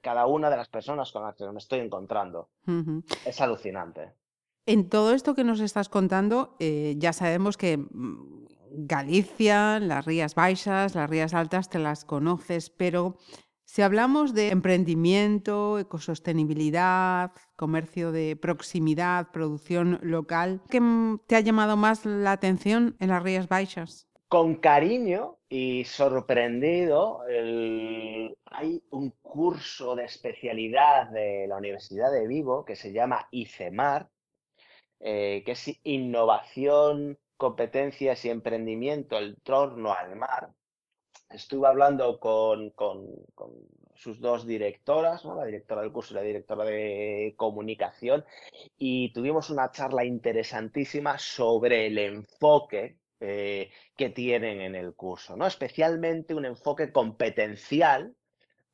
cada 0.00 0.26
una 0.26 0.50
de 0.50 0.56
las 0.56 0.68
personas 0.68 1.10
con 1.10 1.24
las 1.24 1.34
que 1.34 1.50
me 1.50 1.58
estoy 1.58 1.80
encontrando. 1.80 2.48
Es 3.24 3.40
alucinante. 3.40 4.12
En 4.66 4.88
todo 4.88 5.12
esto 5.12 5.34
que 5.34 5.42
nos 5.42 5.58
estás 5.58 5.88
contando, 5.88 6.54
eh, 6.60 6.94
ya 6.98 7.12
sabemos 7.12 7.56
que 7.56 7.78
mm, 7.78 8.46
Galicia, 8.74 9.80
las 9.80 10.04
Rías 10.04 10.36
Baixas, 10.36 10.94
las 10.94 11.10
Rías 11.10 11.34
Altas, 11.34 11.68
te 11.68 11.80
las 11.80 12.04
conoces, 12.04 12.70
pero 12.70 13.16
si 13.72 13.80
hablamos 13.80 14.34
de 14.34 14.50
emprendimiento, 14.50 15.78
ecosostenibilidad, 15.78 17.30
comercio 17.56 18.12
de 18.12 18.36
proximidad, 18.36 19.30
producción 19.32 19.98
local, 20.02 20.60
¿qué 20.68 20.78
te 21.26 21.36
ha 21.36 21.40
llamado 21.40 21.78
más 21.78 22.04
la 22.04 22.32
atención 22.32 22.96
en 23.00 23.08
las 23.08 23.22
Rías 23.22 23.48
Baixas? 23.48 24.06
Con 24.28 24.56
cariño 24.56 25.38
y 25.48 25.84
sorprendido, 25.84 27.20
hay 28.44 28.82
un 28.90 29.14
curso 29.22 29.96
de 29.96 30.04
especialidad 30.04 31.08
de 31.08 31.46
la 31.48 31.56
Universidad 31.56 32.12
de 32.12 32.26
Vigo 32.26 32.66
que 32.66 32.76
se 32.76 32.92
llama 32.92 33.26
ICEMAR, 33.30 34.10
eh, 35.00 35.42
que 35.46 35.52
es 35.52 35.80
Innovación, 35.84 37.18
Competencias 37.38 38.22
y 38.26 38.28
Emprendimiento, 38.28 39.16
el 39.16 39.40
torno 39.40 39.94
al 39.94 40.14
mar 40.16 40.50
estuve 41.34 41.68
hablando 41.68 42.18
con, 42.18 42.72
sus 43.94 44.20
dos 44.20 44.46
directoras, 44.46 45.24
la 45.24 45.44
directora 45.44 45.82
del 45.82 45.92
curso 45.92 46.12
y 46.12 46.16
la 46.16 46.22
directora 46.22 46.64
de 46.64 47.34
comunicación, 47.36 48.24
y 48.78 49.12
tuvimos 49.12 49.50
una 49.50 49.70
charla 49.70 50.04
interesantísima 50.04 51.18
sobre 51.18 51.86
el 51.86 51.98
enfoque 51.98 52.98
eh, 53.20 53.70
que 53.96 54.10
tienen 54.10 54.60
en 54.60 54.74
el 54.74 54.94
curso, 54.94 55.36
¿no? 55.36 55.46
especialmente 55.46 56.34
un 56.34 56.44
enfoque 56.44 56.90
competencial 56.90 58.16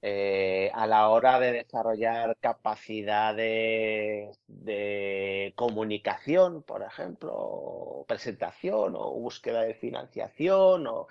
eh, 0.01 0.71
a 0.75 0.87
la 0.87 1.09
hora 1.09 1.41
de 1.41 1.53
desarrollar 1.53 2.37
capacidades 2.41 4.39
de 4.47 5.53
comunicación, 5.57 6.63
por 6.63 6.83
ejemplo, 6.83 8.05
presentación 8.07 8.95
o 8.97 9.15
búsqueda 9.15 9.63
de 9.63 9.75
financiación 9.75 10.87
o 10.87 11.09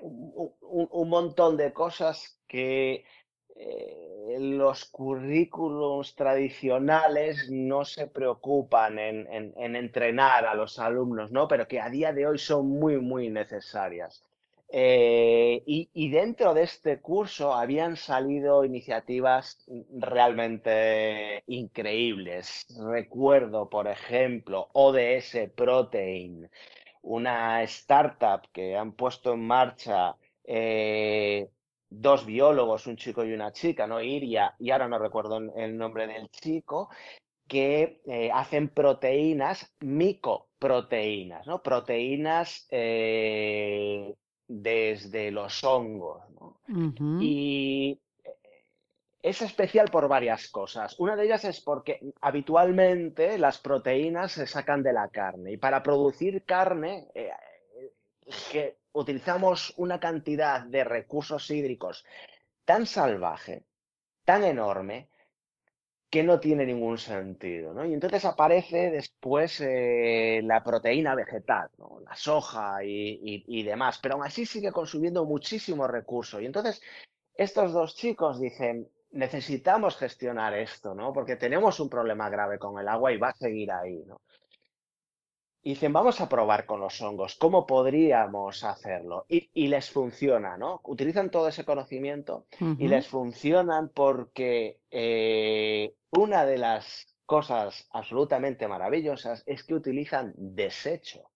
un, 0.00 1.08
montón 1.10 1.58
de 1.58 1.72
cosas 1.74 2.40
que 2.46 3.04
eh, 3.56 4.36
los 4.38 4.86
currículums 4.86 6.14
tradicionales 6.14 7.50
no 7.50 7.84
se 7.84 8.06
preocupan 8.06 8.98
en, 8.98 9.26
en, 9.30 9.76
entrenar 9.76 10.46
a 10.46 10.54
los 10.54 10.78
alumnos, 10.78 11.30
¿no? 11.30 11.46
Pero 11.46 11.68
que 11.68 11.78
a 11.80 11.90
día 11.90 12.14
de 12.14 12.26
hoy 12.26 12.38
son 12.38 12.68
muy, 12.68 12.96
muy 12.98 13.28
necesarias. 13.28 14.24
Eh, 14.72 15.62
y, 15.66 16.10
dentro 16.10 16.54
de 16.54 16.62
este 16.62 17.00
curso 17.00 17.52
habían 17.54 17.96
salido 17.96 18.64
iniciativas 18.64 19.66
realmente 19.90 21.42
increíbles. 21.48 22.66
Recuerdo, 22.78 23.68
por 23.68 23.88
ejemplo, 23.88 24.68
ODS 24.72 25.50
Protein, 25.56 26.48
una 27.02 27.62
startup 27.64 28.42
que 28.52 28.76
han 28.76 28.92
puesto 28.92 29.32
en 29.34 29.44
marcha 29.46 30.16
eh, 30.44 31.48
dos 31.88 32.24
biólogos, 32.24 32.86
un 32.86 32.96
chico 32.96 33.24
y 33.24 33.32
una 33.32 33.52
chica, 33.52 33.88
¿no? 33.88 34.00
Iria, 34.00 34.54
y 34.60 34.70
ahora 34.70 34.86
no 34.88 34.98
recuerdo 35.00 35.38
el 35.56 35.76
nombre 35.76 36.06
del 36.06 36.30
chico, 36.30 36.90
que 37.48 38.00
eh, 38.06 38.30
hacen 38.32 38.68
proteínas, 38.68 39.74
micoproteínas, 39.80 41.46
¿no? 41.48 41.62
Proteínas 41.62 42.68
desde 44.50 45.30
los 45.30 45.62
hongos. 45.62 46.24
Y 47.20 47.96
eh, 48.24 48.30
es 49.22 49.42
especial 49.42 49.88
por 49.90 50.08
varias 50.08 50.48
cosas. 50.48 50.98
Una 50.98 51.14
de 51.14 51.24
ellas 51.24 51.44
es 51.44 51.60
porque 51.60 52.00
habitualmente 52.20 53.38
las 53.38 53.58
proteínas 53.58 54.32
se 54.32 54.48
sacan 54.48 54.82
de 54.82 54.92
la 54.92 55.08
carne 55.08 55.52
y 55.52 55.56
para 55.56 55.84
producir 55.84 56.44
carne 56.44 57.06
eh, 57.14 57.30
que 58.50 58.78
utilizamos 58.92 59.72
una 59.76 60.00
cantidad 60.00 60.62
de 60.62 60.82
recursos 60.82 61.48
hídricos 61.50 62.04
tan 62.64 62.86
salvaje, 62.86 63.62
tan 64.24 64.42
enorme, 64.42 65.09
que 66.10 66.24
no 66.24 66.40
tiene 66.40 66.66
ningún 66.66 66.98
sentido, 66.98 67.72
¿no? 67.72 67.86
Y 67.86 67.94
entonces 67.94 68.24
aparece 68.24 68.90
después 68.90 69.60
eh, 69.60 70.40
la 70.42 70.62
proteína 70.64 71.14
vegetal, 71.14 71.70
la 72.04 72.16
soja 72.16 72.82
y, 72.84 73.62
demás, 73.62 74.00
pero 74.02 74.14
aún 74.16 74.24
así 74.24 74.44
sigue 74.44 74.72
consumiendo 74.72 75.24
muchísimos 75.24 75.88
recursos. 75.88 76.42
Y 76.42 76.46
entonces 76.46 76.82
estos 77.34 77.72
dos 77.72 77.94
chicos 77.94 78.40
dicen, 78.40 78.88
necesitamos 79.12 79.96
gestionar 79.96 80.54
esto, 80.54 80.94
¿no? 80.94 81.12
Porque 81.12 81.36
tenemos 81.36 81.78
un 81.78 81.88
problema 81.88 82.28
grave 82.28 82.58
con 82.58 82.80
el 82.80 82.88
agua 82.88 83.12
y 83.12 83.16
va 83.18 83.28
a 83.28 83.34
seguir 83.34 83.70
ahí, 83.70 84.02
¿no? 84.06 84.20
Y 85.62 85.70
dicen, 85.70 85.92
vamos 85.92 86.20
a 86.20 86.28
probar 86.28 86.64
con 86.64 86.80
los 86.80 87.00
hongos, 87.02 87.36
¿cómo 87.36 87.66
podríamos 87.66 88.64
hacerlo? 88.64 89.26
Y, 89.28 89.68
les 89.68 89.90
funciona, 89.90 90.56
¿no? 90.56 90.80
Utilizan 90.84 91.30
todo 91.30 91.48
ese 91.48 91.66
conocimiento 91.66 92.46
y 92.78 92.88
les 92.88 93.06
funcionan 93.08 93.90
porque 93.90 94.80
eh, 94.90 95.94
una 96.12 96.46
de 96.46 96.56
las 96.58 97.14
cosas 97.26 97.86
absolutamente 97.92 98.66
maravillosas 98.66 99.42
es 99.46 99.62
que 99.62 99.74
utilizan 99.74 100.32
desecho, 100.36 101.30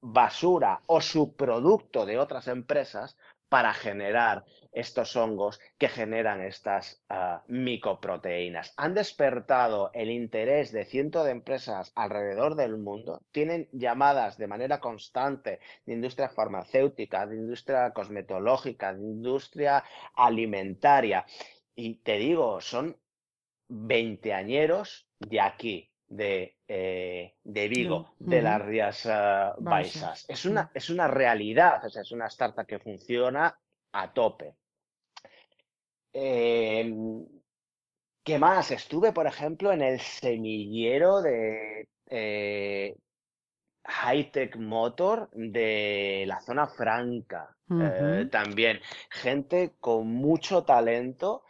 basura 0.00 0.80
o 0.86 1.00
subproducto 1.00 2.06
de 2.06 2.18
otras 2.18 2.46
empresas 2.48 3.16
para 3.48 3.72
generar 3.72 4.44
estos 4.72 5.16
hongos 5.16 5.58
que 5.78 5.88
generan 5.88 6.42
estas 6.42 7.02
uh, 7.08 7.40
micoproteínas. 7.48 8.74
Han 8.76 8.94
despertado 8.94 9.90
el 9.94 10.10
interés 10.10 10.70
de 10.70 10.84
cientos 10.84 11.24
de 11.24 11.30
empresas 11.30 11.92
alrededor 11.94 12.56
del 12.56 12.76
mundo. 12.76 13.22
Tienen 13.30 13.68
llamadas 13.72 14.36
de 14.36 14.46
manera 14.46 14.78
constante 14.78 15.60
de 15.86 15.94
industria 15.94 16.28
farmacéutica, 16.28 17.26
de 17.26 17.36
industria 17.36 17.90
cosmetológica, 17.92 18.92
de 18.92 19.00
industria 19.00 19.82
alimentaria. 20.14 21.24
Y 21.74 21.96
te 22.02 22.18
digo, 22.18 22.60
son 22.60 22.96
veinteañeros 23.68 25.08
de 25.18 25.40
aquí, 25.40 25.90
de, 26.08 26.56
eh, 26.68 27.34
de 27.42 27.68
Vigo, 27.68 28.14
de 28.18 28.42
las 28.42 28.62
Rías 28.62 29.06
uh, 29.06 29.60
Baixas. 29.62 30.24
Es 30.28 30.44
una, 30.44 30.70
es 30.74 30.90
una 30.90 31.08
realidad, 31.08 31.84
o 31.84 31.90
sea, 31.90 32.02
es 32.02 32.12
una 32.12 32.26
startup 32.26 32.66
que 32.66 32.78
funciona 32.78 33.58
a 33.92 34.12
tope. 34.12 34.54
Em, 36.12 37.26
¿Qué 38.22 38.38
más? 38.38 38.70
Estuve, 38.70 39.12
por 39.12 39.26
ejemplo, 39.26 39.72
en 39.72 39.82
el 39.82 40.00
semillero 40.00 41.22
de 41.22 41.88
eh, 42.08 42.96
Hightech 43.84 44.56
Motor 44.56 45.28
de 45.32 46.24
la 46.26 46.40
zona 46.40 46.66
franca. 46.66 47.56
Eh, 47.70 48.28
también 48.30 48.80
gente 49.10 49.74
con 49.80 50.08
mucho 50.08 50.64
talento, 50.64 51.42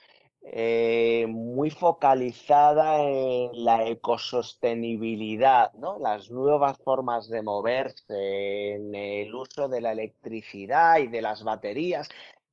eh, 0.47 1.27
muy 1.29 1.71
focalizada 1.71 3.03
en 3.03 3.65
la 3.65 3.87
ecosostenibilidad, 3.89 5.73
¿no? 5.75 5.99
Las 5.99 6.31
nuevas 6.31 6.79
formas 6.79 7.29
de 7.29 7.43
moverse, 7.43 8.75
en 8.75 8.95
el 8.95 9.35
uso 9.35 9.69
de 9.69 9.81
la 9.81 9.93
electricidad 9.93 10.99
y 10.99 11.09
de 11.09 11.23
las 11.23 11.43
baterías. 11.43 12.09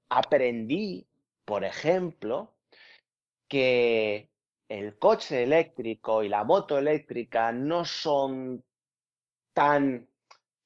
Aprendí 0.10 1.08
por 1.46 1.64
ejemplo, 1.64 2.56
que 3.48 4.30
el 4.70 4.98
coche 4.98 5.44
eléctrico 5.44 6.24
y 6.24 6.30
la 6.30 6.44
moto 6.44 6.78
eléctrica 6.78 7.52
no 7.52 7.86
son 7.86 8.64
tan 9.54 10.08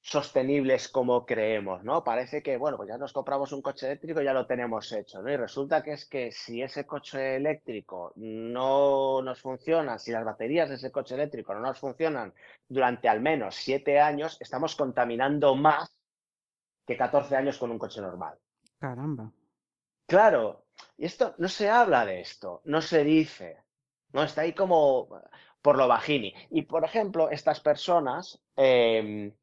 sostenibles 0.08 0.88
como 0.88 1.26
creemos, 1.26 1.84
¿no? 1.84 2.02
Parece 2.02 2.42
que, 2.42 2.56
bueno, 2.56 2.78
pues 2.78 2.88
ya 2.88 2.96
nos 2.96 3.12
compramos 3.12 3.52
un 3.52 3.60
coche 3.60 3.86
eléctrico 3.86 4.22
y 4.22 4.24
ya 4.24 4.32
lo 4.32 4.46
tenemos 4.46 4.90
hecho, 4.92 5.20
¿no? 5.20 5.30
Y 5.30 5.36
resulta 5.36 5.82
que 5.82 5.92
es 5.92 6.06
que 6.06 6.32
si 6.32 6.62
ese 6.62 6.86
coche 6.86 7.36
eléctrico 7.36 8.12
no 8.16 9.20
nos 9.20 9.40
funciona, 9.42 9.98
si 9.98 10.10
las 10.10 10.24
baterías 10.24 10.70
de 10.70 10.76
ese 10.76 10.90
coche 10.90 11.14
eléctrico 11.14 11.52
no 11.52 11.60
nos 11.60 11.78
funcionan 11.78 12.32
durante 12.66 13.06
al 13.06 13.20
menos 13.20 13.54
siete 13.56 14.00
años, 14.00 14.38
estamos 14.40 14.76
contaminando 14.76 15.54
más 15.54 15.94
que 16.86 16.96
14 16.96 17.36
años 17.36 17.58
con 17.58 17.70
un 17.70 17.78
coche 17.78 18.00
normal. 18.00 18.38
Caramba. 18.78 19.30
Claro, 20.06 20.64
y 20.96 21.04
esto 21.04 21.34
no 21.36 21.48
se 21.48 21.68
habla 21.68 22.06
de 22.06 22.22
esto, 22.22 22.62
no 22.64 22.80
se 22.80 23.04
dice, 23.04 23.58
no 24.14 24.22
está 24.22 24.40
ahí 24.40 24.54
como 24.54 25.06
por 25.60 25.76
lo 25.76 25.86
bajini. 25.86 26.32
Y 26.48 26.62
por 26.62 26.82
ejemplo, 26.82 27.28
estas 27.28 27.60
personas 27.60 28.40
em, 28.56 29.34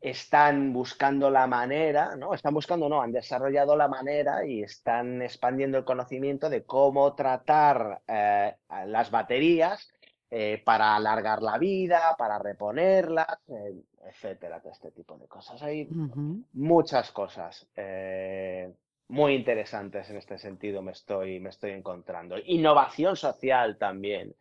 están 0.00 0.72
buscando 0.72 1.30
la 1.30 1.46
manera, 1.46 2.14
¿no? 2.16 2.34
Están 2.34 2.54
buscando, 2.54 2.88
no, 2.88 3.02
han 3.02 3.12
desarrollado 3.12 3.76
la 3.76 3.88
manera 3.88 4.46
y 4.46 4.62
están 4.62 5.22
expandiendo 5.22 5.78
el 5.78 5.84
conocimiento 5.84 6.48
de 6.48 6.64
cómo 6.64 7.14
tratar 7.14 8.02
eh, 8.06 8.54
las 8.86 9.10
baterías 9.10 9.90
eh, 10.30 10.62
para 10.64 10.94
alargar 10.94 11.42
la 11.42 11.58
vida, 11.58 12.14
para 12.16 12.38
reponerlas, 12.38 13.26
eh, 13.48 13.82
etcétera, 14.04 14.60
todo 14.60 14.72
este 14.72 14.92
tipo 14.92 15.16
de 15.18 15.26
cosas. 15.26 15.60
Hay 15.62 15.88
muchas 16.52 17.10
cosas 17.10 17.66
muy 19.08 19.34
interesantes 19.34 20.10
en 20.10 20.18
este 20.18 20.38
sentido 20.38 20.82
me 20.82 20.92
estoy, 20.92 21.40
me 21.40 21.48
estoy 21.48 21.70
encontrando. 21.72 22.36
Innovación 22.44 23.16
social 23.16 23.78
también. 23.78 24.34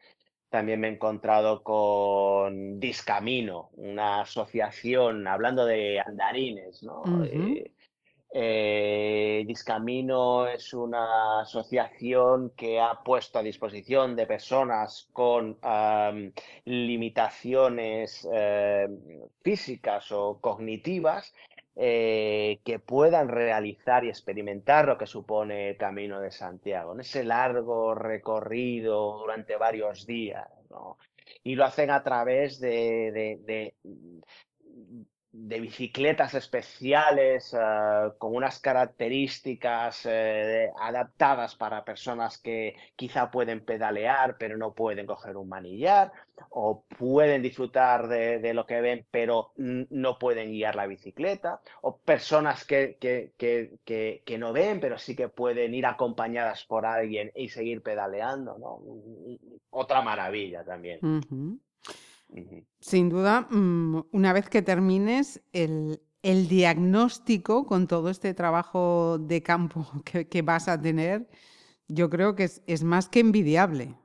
También 0.49 0.79
me 0.79 0.87
he 0.87 0.91
encontrado 0.91 1.61
con 1.61 2.79
Discamino, 2.79 3.69
una 3.73 4.21
asociación, 4.21 5.27
hablando 5.27 5.65
de 5.65 5.99
andarines, 5.99 6.83
¿no? 6.83 7.03
Eh, 7.25 7.73
eh, 8.33 9.43
Discamino 9.47 10.47
es 10.47 10.73
una 10.73 11.41
asociación 11.41 12.51
que 12.55 12.79
ha 12.79 13.01
puesto 13.03 13.39
a 13.39 13.43
disposición 13.43 14.15
de 14.15 14.27
personas 14.27 15.09
con 15.11 15.57
limitaciones 16.65 18.27
eh, 18.31 18.87
físicas 19.41 20.11
o 20.11 20.39
cognitivas 20.39 21.33
eh, 21.79 22.59
que 22.65 22.79
puedan 22.79 23.29
realizar 23.29 24.03
y 24.03 24.09
experimentar 24.09 24.87
lo 24.87 24.97
que 24.97 25.05
supone 25.05 25.69
el 25.69 25.77
Camino 25.77 26.19
de 26.19 26.31
Santiago, 26.31 26.93
en 26.93 27.01
ese 27.01 27.23
largo 27.23 27.93
recorrido 27.93 29.19
durante 29.19 29.57
varios 29.57 30.07
días. 30.07 30.47
Y 31.43 31.55
lo 31.55 31.65
hacen 31.65 31.91
a 31.91 32.03
través 32.03 32.59
de, 32.59 33.39
de 33.45 33.75
bicicletas 35.39 36.33
especiales 36.33 37.53
uh, 37.53 38.17
con 38.17 38.35
unas 38.35 38.59
características 38.59 40.05
uh, 40.05 40.09
adaptadas 40.81 41.55
para 41.55 41.85
personas 41.85 42.39
que 42.39 42.75
quizá 42.95 43.29
pueden 43.29 43.63
pedalear 43.63 44.37
pero 44.39 44.57
no 44.57 44.73
pueden 44.73 45.05
coger 45.05 45.37
un 45.37 45.47
manillar 45.47 46.11
o 46.49 46.83
pueden 46.97 47.41
disfrutar 47.41 48.07
de, 48.07 48.39
de 48.39 48.53
lo 48.53 48.65
que 48.65 48.81
ven 48.81 49.05
pero 49.11 49.53
no 49.57 50.17
pueden 50.17 50.51
guiar 50.51 50.75
la 50.75 50.87
bicicleta 50.87 51.61
o 51.81 51.97
personas 51.97 52.65
que, 52.65 52.97
que, 52.99 53.33
que, 53.37 54.23
que, 54.25 54.37
no 54.37 54.53
ven 54.53 54.79
pero 54.79 54.97
sí 54.97 55.15
que 55.15 55.29
pueden 55.29 55.73
ir 55.73 55.85
acompañadas 55.85 56.65
por 56.65 56.85
alguien 56.85 57.31
y 57.35 57.49
seguir 57.49 57.81
pedaleando. 57.81 58.57
¿no? 58.57 58.81
Otra 59.69 60.01
maravilla 60.01 60.63
también. 60.63 60.99
Sin 62.79 63.09
duda, 63.09 63.47
mm, 63.49 64.07
una 64.11 64.33
vez 64.33 64.49
que 64.49 64.61
termines 64.61 65.41
el, 65.53 65.99
diagnóstico 66.21 67.65
con 67.65 67.87
todo 67.87 68.09
este 68.09 68.33
trabajo 68.33 69.17
de 69.17 69.41
campo 69.41 69.85
que, 70.29 70.41
vas 70.41 70.67
a 70.67 70.81
tener, 70.81 71.27
yo 71.87 72.09
creo 72.09 72.35
que 72.35 72.43
es, 72.43 72.83
más 72.83 73.07
que 73.07 73.21
envidiable. 73.21 73.95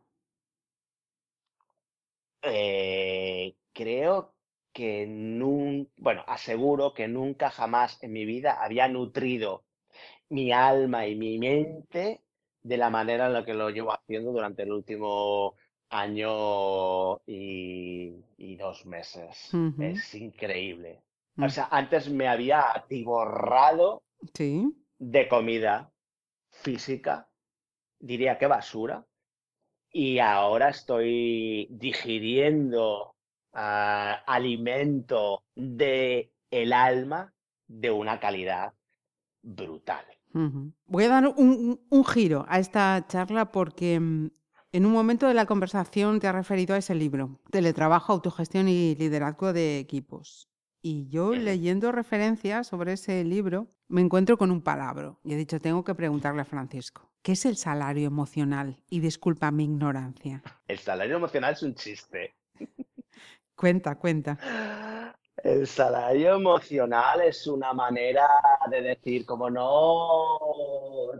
Eh, 2.43 3.57
creo 3.73 4.35
que 4.73 5.07
nunca, 5.07 5.91
bueno, 5.97 6.25
aseguro 6.27 6.95
que 6.95 7.09
nunca 7.09 7.51
jamás 7.51 8.03
en 8.03 8.13
mi 8.13 8.25
vida 8.25 8.63
había 8.63 8.89
nutrido 8.89 9.65
mi 10.29 10.53
alma 10.53 11.07
y 11.07 11.15
mi 11.15 11.39
mente 11.39 12.23
de 12.63 12.77
la 12.77 12.91
manera 12.91 13.27
en 13.27 13.35
la 13.35 13.45
que 13.45 13.55
lo 13.55 13.71
llevo 13.71 13.93
haciendo 13.93 14.33
durante 14.33 14.63
el 14.63 14.73
último 14.73 15.57
año 15.93 17.21
y, 17.27 18.57
dos 18.57 18.85
meses. 18.87 19.51
Es 19.79 20.15
increíble. 20.15 21.03
O 21.37 21.43
mm. 21.43 21.51
sea, 21.51 21.69
antes 21.71 22.11
me 22.11 22.29
había 22.29 22.75
atiborrado 22.75 24.03
de 24.99 25.29
comida 25.29 25.91
física, 26.51 27.29
diría 27.99 28.39
que 28.39 28.47
basura, 28.47 29.05
y 29.91 30.19
ahora 30.19 30.71
estoy 30.71 31.69
digiriendo 31.71 33.15
ah, 33.53 34.23
alimento 34.27 35.45
de 35.55 36.33
el 36.51 36.73
alma 36.73 37.33
de 37.67 37.91
una 37.91 38.19
calidad 38.21 38.73
brutal. 39.43 40.05
Voy 40.87 41.05
a 41.05 41.09
dar 41.09 41.27
un, 41.29 42.05
giro 42.07 42.47
a 42.49 42.59
esta 42.59 43.05
charla 43.07 43.53
porque 43.53 44.01
mm, 44.01 44.31
en 44.73 44.87
un 44.87 44.93
momento 44.93 45.29
de 45.29 45.35
la 45.35 45.47
conversación 45.47 46.19
te 46.19 46.27
has 46.27 46.35
referido 46.35 46.75
a 46.75 46.79
ese 46.79 46.95
libro, 46.95 47.39
Teletrabajo, 47.51 48.13
Autogestión 48.13 48.69
y 48.69 48.95
Liderazgo 48.95 49.53
de 49.53 49.79
Equipos. 49.79 50.49
Y 50.81 51.09
yo 51.09 51.35
leyendo 51.35 51.93
referencias 51.93 52.67
sobre 52.67 52.95
ese 52.95 53.23
libro 53.23 53.69
me 53.89 54.01
encuentro 54.01 54.39
con 54.39 54.51
un 54.51 54.63
palabra 54.63 55.15
y 55.23 55.35
he 55.35 55.37
dicho, 55.37 55.61
tengo 55.61 55.85
que 55.85 55.95
preguntarle 55.95 56.41
a 56.41 56.47
Francisco, 56.47 57.13
¿qué 57.21 57.33
es 57.33 57.45
el 57.45 57.57
salario 57.57 58.07
emocional? 58.07 58.83
Y 58.89 59.01
disculpa 59.01 59.51
mi 59.51 59.65
ignorancia. 59.65 60.43
El 60.67 60.79
salario 60.79 61.17
emocional 61.17 61.53
es 61.53 61.63
un 61.63 61.75
chiste. 61.75 62.35
cuenta, 63.55 63.97
cuenta. 63.97 64.39
El 65.37 65.67
salario 65.67 66.35
emocional 66.35 67.23
es 67.23 67.47
una 67.47 67.73
manera 67.73 68.29
de 68.71 68.83
decir, 68.83 69.25
como 69.25 69.51
no 69.51 70.39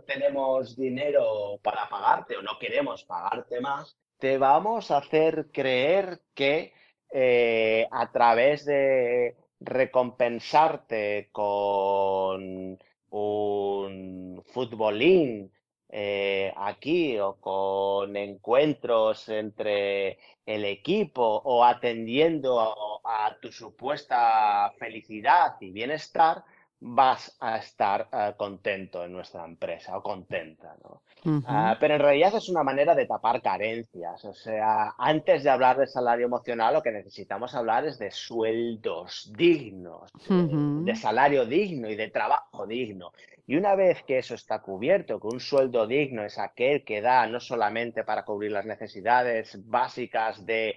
tenemos 0.05 0.75
dinero 0.75 1.59
para 1.61 1.89
pagarte 1.89 2.37
o 2.37 2.41
no 2.41 2.57
queremos 2.59 3.03
pagarte 3.03 3.59
más, 3.59 3.97
te 4.17 4.37
vamos 4.37 4.91
a 4.91 4.97
hacer 4.97 5.49
creer 5.51 6.21
que 6.33 6.73
eh, 7.11 7.87
a 7.91 8.11
través 8.11 8.65
de 8.65 9.35
recompensarte 9.59 11.29
con 11.31 12.79
un 13.09 14.43
futbolín 14.45 15.52
eh, 15.95 16.51
aquí 16.57 17.19
o 17.19 17.35
con 17.39 18.17
encuentros 18.17 19.29
entre 19.29 20.17
el 20.43 20.65
equipo 20.65 21.23
o 21.45 21.63
atendiendo 21.63 22.59
a, 23.05 23.37
tu 23.39 23.51
supuesta 23.51 24.73
felicidad 24.79 25.55
y 25.61 25.69
bienestar, 25.69 26.43
vas 26.85 27.37
a 27.39 27.57
estar 27.57 28.09
eh, 28.11 28.33
contento 28.35 29.05
en 29.05 29.13
nuestra 29.13 29.45
empresa 29.45 29.97
o 29.97 30.03
contenta, 30.03 30.75
¿no? 30.83 31.01
Ah, 31.47 31.77
pero 31.79 31.93
en 31.93 32.01
realidad 32.01 32.35
es 32.35 32.49
una 32.49 32.63
manera 32.63 32.93
de 32.93 33.05
tapar 33.05 33.41
carencias. 33.41 34.25
O 34.25 34.33
sea, 34.33 34.93
antes 34.97 35.43
de 35.43 35.49
hablar 35.49 35.77
de 35.77 35.87
salario 35.87 36.25
emocional, 36.25 36.73
lo 36.73 36.83
que 36.83 36.91
necesitamos 36.91 37.55
hablar 37.55 37.85
es 37.85 37.97
de 37.97 38.11
sueldos 38.11 39.31
dignos, 39.37 40.11
de, 40.27 40.95
salario 40.97 41.45
digno 41.45 41.89
y 41.89 41.95
de 41.95 42.09
trabajo 42.09 42.67
digno. 42.67 43.13
Y 43.47 43.55
una 43.55 43.75
vez 43.75 44.03
que 44.03 44.17
eso 44.17 44.35
está 44.35 44.59
cubierto, 44.59 45.19
que 45.21 45.27
un 45.27 45.39
sueldo 45.39 45.87
digno 45.87 46.23
es 46.23 46.37
aquel 46.37 46.83
que 46.83 47.01
da 47.01 47.25
no 47.27 47.39
solamente 47.39 48.03
para 48.03 48.25
cubrir 48.25 48.51
las 48.51 48.65
necesidades 48.65 49.57
básicas 49.65 50.45
de 50.45 50.75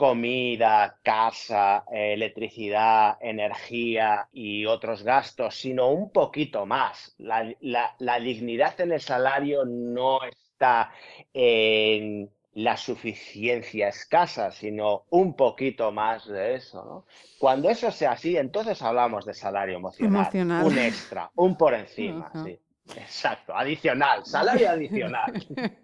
comida, 0.00 0.98
casa, 1.02 1.84
electricidad, 1.92 3.18
energía 3.20 4.30
y 4.32 4.64
otros 4.64 5.02
gastos, 5.02 5.56
sino 5.56 5.90
un 5.90 6.10
poquito 6.10 6.64
más. 6.64 7.14
La, 7.18 8.18
dignidad 8.18 8.80
en 8.80 8.92
el 8.92 9.00
salario 9.02 9.66
no 9.66 10.20
está 10.24 10.90
en 11.34 12.30
la 12.54 12.78
suficiencia 12.78 13.88
escasa, 13.88 14.50
sino 14.50 15.04
un 15.10 15.36
poquito 15.36 15.92
más 15.92 16.26
de 16.26 16.54
eso. 16.54 17.04
Cuando 17.38 17.68
eso 17.68 17.90
sea 17.90 18.12
así, 18.12 18.38
entonces 18.38 18.80
hablamos 18.80 19.26
de 19.26 19.34
salario 19.34 19.76
emocional, 19.76 20.30
un 20.64 20.78
extra, 20.78 21.30
un 21.34 21.58
por 21.58 21.74
encima. 21.74 22.32
sí. 22.42 22.58
Exacto, 22.96 23.54
adicional, 23.54 24.24
salario 24.24 24.70
adicional. 24.70 25.46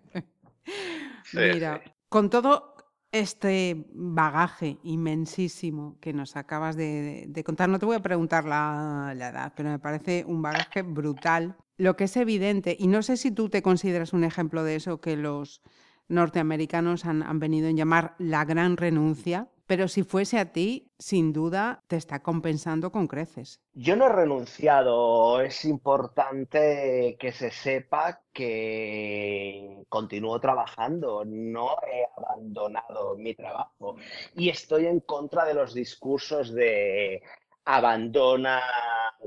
Mira, 1.34 1.82
con 2.08 2.30
todo 2.30 2.75
este 3.20 3.86
bagaje 3.92 4.78
inmensísimo 4.82 5.96
que 6.00 6.12
nos 6.12 6.36
acabas 6.36 6.76
de, 6.76 7.42
contar. 7.44 7.68
No 7.68 7.78
te 7.78 7.86
voy 7.86 7.96
a 7.96 8.02
preguntar 8.02 8.44
la, 8.44 9.12
edad, 9.14 9.52
pero 9.56 9.70
me 9.70 9.78
parece 9.78 10.24
un 10.26 10.42
bagaje 10.42 10.82
brutal. 10.82 11.56
Lo 11.76 11.96
que 11.96 12.04
es 12.04 12.16
evidente, 12.16 12.76
y 12.78 12.86
no 12.86 13.02
sé 13.02 13.16
si 13.16 13.30
tú 13.30 13.48
te 13.48 13.62
consideras 13.62 14.12
un 14.12 14.24
ejemplo 14.24 14.64
de 14.64 14.76
eso, 14.76 15.00
que 15.00 15.16
los 15.16 15.62
norteamericanos 16.08 17.04
han, 17.04 17.22
han 17.22 17.38
venido 17.38 17.68
a 17.68 17.72
llamar 17.72 18.14
la 18.18 18.44
gran 18.44 18.76
renuncia, 18.76 19.48
pero 19.66 19.88
si 19.88 20.04
fuese 20.04 20.38
a 20.38 20.52
ti, 20.52 20.92
sin 20.98 21.32
duda 21.32 21.82
te 21.88 21.96
está 21.96 22.22
compensando 22.22 22.92
con 22.92 23.08
creces. 23.08 23.60
Yo 23.74 23.96
no 23.96 24.06
he 24.06 24.12
renunciado, 24.12 25.40
es 25.40 25.64
importante 25.64 27.16
que 27.18 27.32
se 27.32 27.50
sepa 27.50 28.22
que 28.32 29.84
continúo 29.88 30.40
trabajando, 30.40 31.24
no 31.26 31.76
he 31.82 32.06
abandonado 32.16 33.16
mi 33.16 33.34
trabajo. 33.34 33.96
Y 34.34 34.48
estoy 34.48 34.86
en 34.86 35.00
contra 35.00 35.44
de 35.44 35.54
los 35.54 35.74
discursos 35.74 36.54
de 36.54 37.22
abandona 37.66 38.62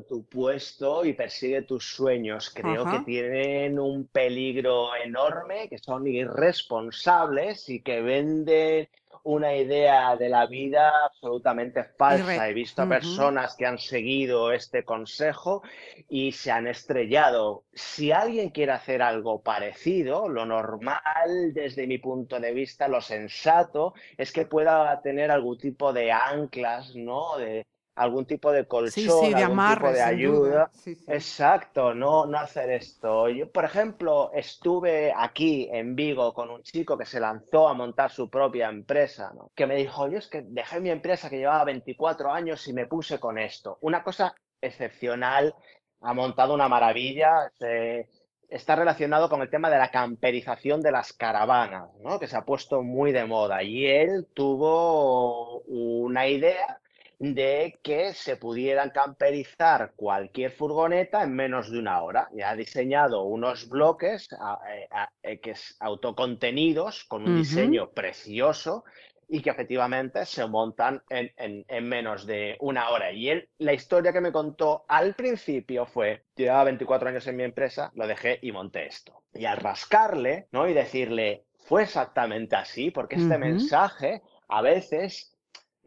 tu 0.08 0.25
puesto 0.25 1.06
y 1.06 1.13
persigue 1.13 1.63
tus 1.63 1.86
sueños. 1.93 2.49
Creo 2.49 2.89
que 2.89 2.99
tienen 2.99 3.80
un 3.80 4.08
peligro 4.08 4.95
enorme, 4.95 5.67
que 5.69 5.78
son 5.78 6.08
irresponsables 6.08 7.69
y 7.69 7.82
que 7.82 8.02
venden 8.02 8.89
una 9.23 9.54
idea 9.54 10.15
de 10.15 10.30
la 10.30 10.45
vida 10.45 10.91
absolutamente 11.06 11.84
falsa. 11.84 12.47
He 12.47 12.54
visto 12.54 12.82
a 12.84 12.88
personas 12.88 13.56
que 13.58 13.65
han 13.65 13.78
seguido 13.78 14.54
este 14.54 14.86
consejo 14.86 15.62
y 16.08 16.32
se 16.32 16.52
han 16.52 16.67
estrellado. 16.67 17.65
Si 17.73 18.13
alguien 18.13 18.52
quiere 18.52 18.71
hacer 18.71 19.02
algo 19.02 19.41
parecido, 19.41 20.30
lo 20.30 20.45
normal 20.45 21.54
desde 21.54 21.86
mi 21.86 21.97
punto 21.97 22.39
de 22.39 22.54
vista, 22.54 22.88
lo 22.88 23.02
sensato, 23.02 23.93
es 24.17 24.32
que 24.32 24.45
pueda 24.45 25.02
tener 25.02 25.30
algún 25.30 25.58
tipo 25.58 25.91
de 25.91 26.13
anclas, 26.13 26.95
¿no? 26.95 27.38
De, 27.38 27.65
algún 28.00 28.26
tipo 28.26 28.52
de 28.52 28.66
colchón, 28.66 29.36
algún 29.36 29.76
tipo 29.76 29.92
de 29.92 30.02
ayuda. 30.02 30.72
Exacto, 31.08 31.94
no, 31.94 32.26
no 32.26 32.40
hacer 32.40 32.70
esto. 32.72 33.28
Yo, 33.28 33.52
por 33.52 33.66
ejemplo, 33.66 34.32
estuve 34.34 35.14
aquí 35.16 35.68
en 35.70 35.96
Vigo 35.96 36.34
con 36.34 36.50
un 36.50 36.64
chico 36.64 36.98
que 36.98 37.06
se 37.06 37.20
lanzó 37.20 37.68
a 37.68 37.74
montar 37.74 38.10
su 38.10 38.30
propia 38.30 38.70
empresa, 38.70 39.34
¿no? 39.36 39.52
que 39.54 39.68
me 39.68 39.76
dijo, 39.76 40.08
yo 40.08 40.18
es 40.18 40.28
que 40.28 40.44
dejé 40.44 40.80
mi 40.80 40.92
empresa 40.92 41.30
que 41.30 41.40
llevaba 41.40 41.66
24 41.66 42.32
años 42.32 42.66
y 42.70 42.74
me 42.74 42.88
puse 42.88 43.20
con 43.20 43.38
esto. 43.38 43.78
Una 43.82 44.02
cosa 44.02 44.34
excepcional, 44.62 45.54
ha 46.00 46.14
montado 46.14 46.54
una 46.54 46.70
maravilla. 46.70 47.52
está 48.48 48.78
relacionado 48.78 49.28
con 49.28 49.42
el 49.42 49.50
tema 49.50 49.70
de 49.70 49.78
la 49.78 49.92
camperización 49.92 50.80
de 50.82 50.94
las 50.94 51.12
caravanas, 51.12 51.90
¿no? 52.02 52.18
que 52.18 52.28
se 52.28 52.38
ha 52.38 52.46
puesto 52.46 52.82
muy 52.82 53.12
de 53.12 53.26
moda. 53.26 53.62
Y 53.62 53.88
él 53.88 54.28
tuvo 54.34 55.60
una 55.64 56.28
idea 56.28 56.79
de 57.19 57.77
que 57.84 58.13
se 58.13 58.38
pudieran 58.38 58.91
camperizar 58.91 59.91
cualquier 59.97 60.51
furgoneta 60.51 61.21
en 61.21 61.36
menos 61.36 61.69
de 61.69 61.79
una 61.79 62.01
hora. 62.01 62.29
Y 62.34 62.41
ha 62.41 62.55
diseñado 62.55 63.23
unos 63.23 63.67
bloques 63.67 64.29
eh, 64.32 64.88
eh, 65.21 65.39
que 65.39 65.51
es 65.51 65.75
autocontenidos 65.82 67.03
con 67.03 67.27
un 67.27 67.38
diseño 67.38 67.91
precioso 67.91 68.86
y 69.27 69.41
que 69.41 69.51
efectivamente 69.51 70.25
se 70.25 70.47
montan 70.47 71.03
en, 71.10 71.88
menos 71.88 72.25
de 72.25 72.55
una 72.62 72.89
hora. 72.89 73.12
Y 73.12 73.29
él, 73.29 73.49
la 73.60 73.73
historia 73.73 74.12
que 74.12 74.21
me 74.21 74.32
contó 74.32 74.86
al 74.88 75.13
principio 75.13 75.86
fue, 75.86 76.23
llevaba 76.36 76.63
24 76.63 77.10
años 77.10 77.27
en 77.27 77.36
mi 77.36 77.43
empresa, 77.43 77.91
lo 77.93 78.08
dejé 78.08 78.39
y 78.41 78.51
monté 78.51 78.88
esto. 78.88 79.23
Y 79.34 79.45
al 79.45 79.58
rascarle, 79.58 80.47
¿no? 80.51 80.67
Y 80.67 80.73
decirle, 80.73 81.45
fue 81.65 81.84
exactamente 81.84 82.55
así, 82.55 82.89
porque 82.89 83.17
este 83.17 83.38
mensaje 83.38 84.23
a 84.47 84.63
veces 84.63 85.38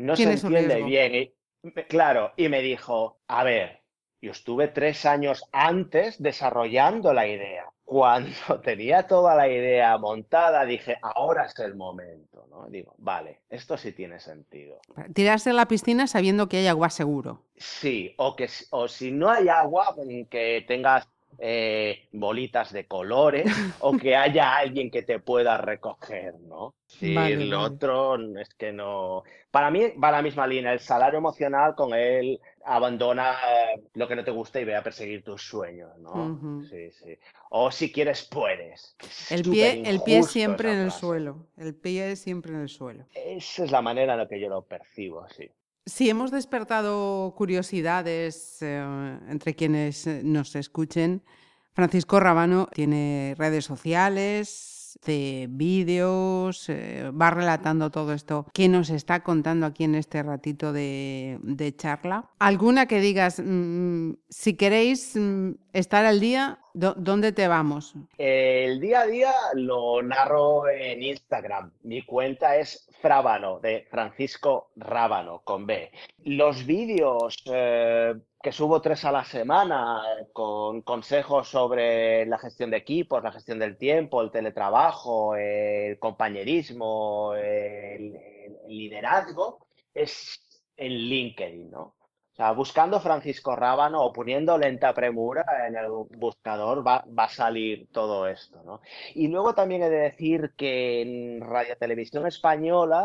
no 0.02 0.16
se 0.16 0.32
entiende 0.32 0.82
bien. 0.82 1.14
Y, 1.14 1.70
claro, 1.84 2.32
y 2.36 2.48
me 2.48 2.60
dijo, 2.60 3.20
a 3.28 3.44
ver, 3.44 3.82
yo 4.20 4.32
estuve 4.32 4.68
tres 4.68 5.06
años 5.06 5.44
antes 5.52 6.20
desarrollando 6.20 7.12
la 7.12 7.26
idea. 7.26 7.66
Cuando 7.84 8.30
tenía 8.62 9.06
toda 9.06 9.34
la 9.34 9.48
idea 9.48 9.96
montada, 9.98 10.64
dije, 10.64 10.96
ahora 11.02 11.46
es 11.46 11.58
el 11.58 11.74
momento, 11.74 12.46
¿no? 12.50 12.66
Digo, 12.68 12.94
vale, 12.98 13.42
esto 13.48 13.76
sí 13.76 13.92
tiene 13.92 14.18
sentido. 14.18 14.80
Tirarse 15.14 15.50
a 15.50 15.54
la 15.54 15.66
piscina 15.66 16.06
sabiendo 16.06 16.48
que 16.48 16.58
hay 16.58 16.66
agua 16.66 16.90
seguro. 16.90 17.44
Sí, 17.56 18.14
o 18.16 18.34
que 18.34 18.48
o 18.70 18.88
si 18.88 19.12
no 19.12 19.30
hay 19.30 19.48
agua, 19.48 19.94
que 20.30 20.64
tengas 20.66 21.08
eh, 21.44 22.06
bolitas 22.12 22.72
de 22.72 22.86
colores 22.86 23.46
o 23.80 23.96
que 23.96 24.14
haya 24.14 24.56
alguien 24.56 24.92
que 24.92 25.02
te 25.02 25.18
pueda 25.18 25.56
recoger, 25.56 26.38
¿no? 26.38 26.76
Sí, 26.86 27.16
el 27.16 27.52
otro 27.52 28.16
es 28.38 28.54
que 28.54 28.72
no. 28.72 29.24
Para 29.50 29.68
mí 29.68 29.88
va 30.02 30.12
la 30.12 30.22
misma 30.22 30.46
línea, 30.46 30.72
el 30.72 30.78
salario 30.78 31.18
emocional 31.18 31.74
con 31.74 31.94
él 31.94 32.40
abandona 32.64 33.32
eh, 33.32 33.82
lo 33.94 34.06
que 34.06 34.14
no 34.14 34.22
te 34.22 34.30
gusta 34.30 34.60
y 34.60 34.64
ve 34.64 34.76
a 34.76 34.84
perseguir 34.84 35.24
tus 35.24 35.42
sueños, 35.42 35.90
¿no? 35.98 36.62
Sí, 36.70 36.92
sí. 36.92 37.18
O 37.50 37.72
si 37.72 37.90
quieres, 37.90 38.22
puedes. 38.30 38.96
el 39.28 39.42
pie, 39.42 39.82
el 39.84 40.00
pie 40.02 40.22
siempre 40.22 40.72
en 40.72 40.78
el 40.78 40.92
suelo. 40.92 41.48
El 41.56 41.74
pie 41.74 42.14
siempre 42.14 42.52
en 42.52 42.60
el 42.60 42.68
suelo. 42.68 43.04
Esa 43.12 43.64
es 43.64 43.72
la 43.72 43.82
manera 43.82 44.12
en 44.12 44.20
la 44.20 44.28
que 44.28 44.38
yo 44.38 44.48
lo 44.48 44.62
percibo, 44.62 45.26
sí. 45.30 45.50
Si 45.84 46.08
hemos 46.08 46.30
despertado 46.30 47.34
curiosidades 47.36 48.58
eh, 48.60 49.18
entre 49.28 49.54
quienes 49.54 50.06
eh, 50.06 50.22
nos 50.24 50.54
escuchen, 50.54 51.22
Francisco 51.72 52.20
Rabano 52.20 52.68
tiene 52.72 53.34
redes 53.36 53.64
sociales, 53.64 54.72
de 55.04 55.48
vídeos, 55.50 56.68
eh, 56.68 57.10
va 57.10 57.30
relatando 57.30 57.90
todo 57.90 58.12
esto 58.12 58.46
que 58.52 58.68
nos 58.68 58.90
está 58.90 59.22
contando 59.22 59.66
aquí 59.66 59.84
en 59.84 59.94
este 59.94 60.22
ratito 60.22 60.72
de, 60.72 61.74
charla. 61.76 62.30
¿Alguna 62.38 62.86
que 62.86 63.00
digas, 63.00 63.40
mm, 63.44 64.12
si 64.28 64.54
queréis 64.54 65.16
mm, 65.16 65.52
estar 65.72 66.04
al 66.04 66.20
día, 66.20 66.58
¿dónde 66.74 67.32
te 67.32 67.48
vamos? 67.48 67.94
El 68.18 68.80
día 68.80 69.00
a 69.00 69.06
día 69.06 69.32
lo 69.54 70.02
narro 70.02 70.68
en 70.68 71.02
Instagram. 71.02 71.72
Mi 71.82 72.02
cuenta 72.02 72.56
es 72.56 72.88
Frabano, 73.00 73.60
de 73.60 73.86
Francisco 73.90 74.70
Rábano, 74.76 75.42
con 75.44 75.66
B. 75.66 75.90
Los 76.24 76.66
vídeos... 76.66 77.42
Eh, 77.46 78.14
que 78.42 78.50
subo 78.50 78.82
tres 78.82 79.04
a 79.04 79.12
la 79.12 79.24
semana 79.24 80.02
con 80.32 80.82
consejos 80.82 81.48
sobre 81.48 82.26
la 82.26 82.38
gestión 82.38 82.70
de 82.70 82.78
equipos, 82.78 83.22
la 83.22 83.30
gestión 83.30 83.60
del 83.60 83.76
tiempo, 83.76 84.20
el 84.20 84.32
teletrabajo, 84.32 85.36
el 85.36 85.96
compañerismo, 86.00 87.34
el, 87.36 88.18
liderazgo, 88.66 89.66
es 89.94 90.40
en 90.76 90.92
LinkedIn, 90.92 91.70
¿no? 91.70 91.94
O 92.32 92.34
sea, 92.34 92.52
buscando 92.52 92.98
Francisco 92.98 93.54
Rábano 93.54 94.02
o 94.02 94.10
poniendo 94.10 94.56
lenta 94.56 94.94
premura 94.94 95.44
en 95.68 95.76
el 95.76 95.88
buscador 96.16 96.86
va, 96.86 97.04
a 97.14 97.28
salir 97.28 97.88
todo 97.92 98.26
esto, 98.26 98.62
¿no? 98.64 98.80
Y 99.14 99.28
luego 99.28 99.54
también 99.54 99.82
he 99.82 99.90
de 99.90 99.98
decir 99.98 100.54
que 100.56 101.02
en 101.02 101.42
Radio 101.42 101.76
Televisión 101.76 102.26
Española, 102.26 103.04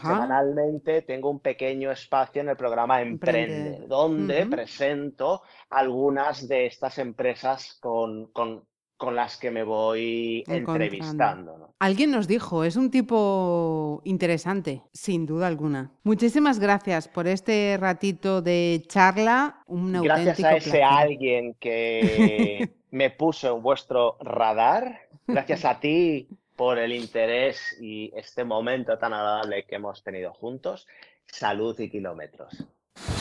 semanalmente, 0.00 1.02
tengo 1.02 1.28
un 1.28 1.40
pequeño 1.40 1.90
espacio 1.90 2.40
en 2.40 2.48
el 2.48 2.56
programa 2.56 3.02
Emprende, 3.02 3.86
donde 3.86 4.46
presento 4.46 5.42
algunas 5.68 6.48
de 6.48 6.64
estas 6.64 6.96
empresas 6.96 7.78
con, 7.78 8.32
con 8.32 8.64
las 9.10 9.36
que 9.36 9.50
me 9.50 9.64
voy 9.64 10.44
entrevistando. 10.46 11.74
Alguien 11.78 12.12
nos 12.12 12.28
dijo, 12.28 12.62
es 12.62 12.76
un 12.76 12.90
tipo 12.90 14.02
interesante, 14.04 14.82
sin 14.92 15.26
duda 15.26 15.48
alguna. 15.48 15.90
Muchísimas 16.04 16.60
gracias 16.60 17.08
por 17.08 17.26
este 17.26 17.76
ratito 17.80 18.40
de 18.40 18.84
charla. 18.86 19.62
Un 19.66 19.92
gracias 20.00 20.44
a 20.44 20.56
ese 20.56 20.82
alguien 20.84 21.54
que 21.58 22.70
me 22.90 23.10
puso 23.10 23.56
en 23.56 23.62
vuestro 23.62 24.16
radar. 24.20 25.08
Gracias 25.26 25.64
a 25.64 25.80
ti 25.80 26.28
por 26.54 26.78
el 26.78 26.92
interés 26.92 27.76
y 27.80 28.12
este 28.14 28.44
momento 28.44 28.96
tan 28.98 29.12
agradable 29.12 29.64
que 29.64 29.76
hemos 29.76 30.04
tenido 30.04 30.32
juntos. 30.32 30.86
Salud 31.26 31.78
y 31.80 31.90
kilómetros. 31.90 32.64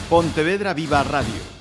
Pontevedra 0.10 0.74
Viva 0.74 1.02
Radio 1.04 1.61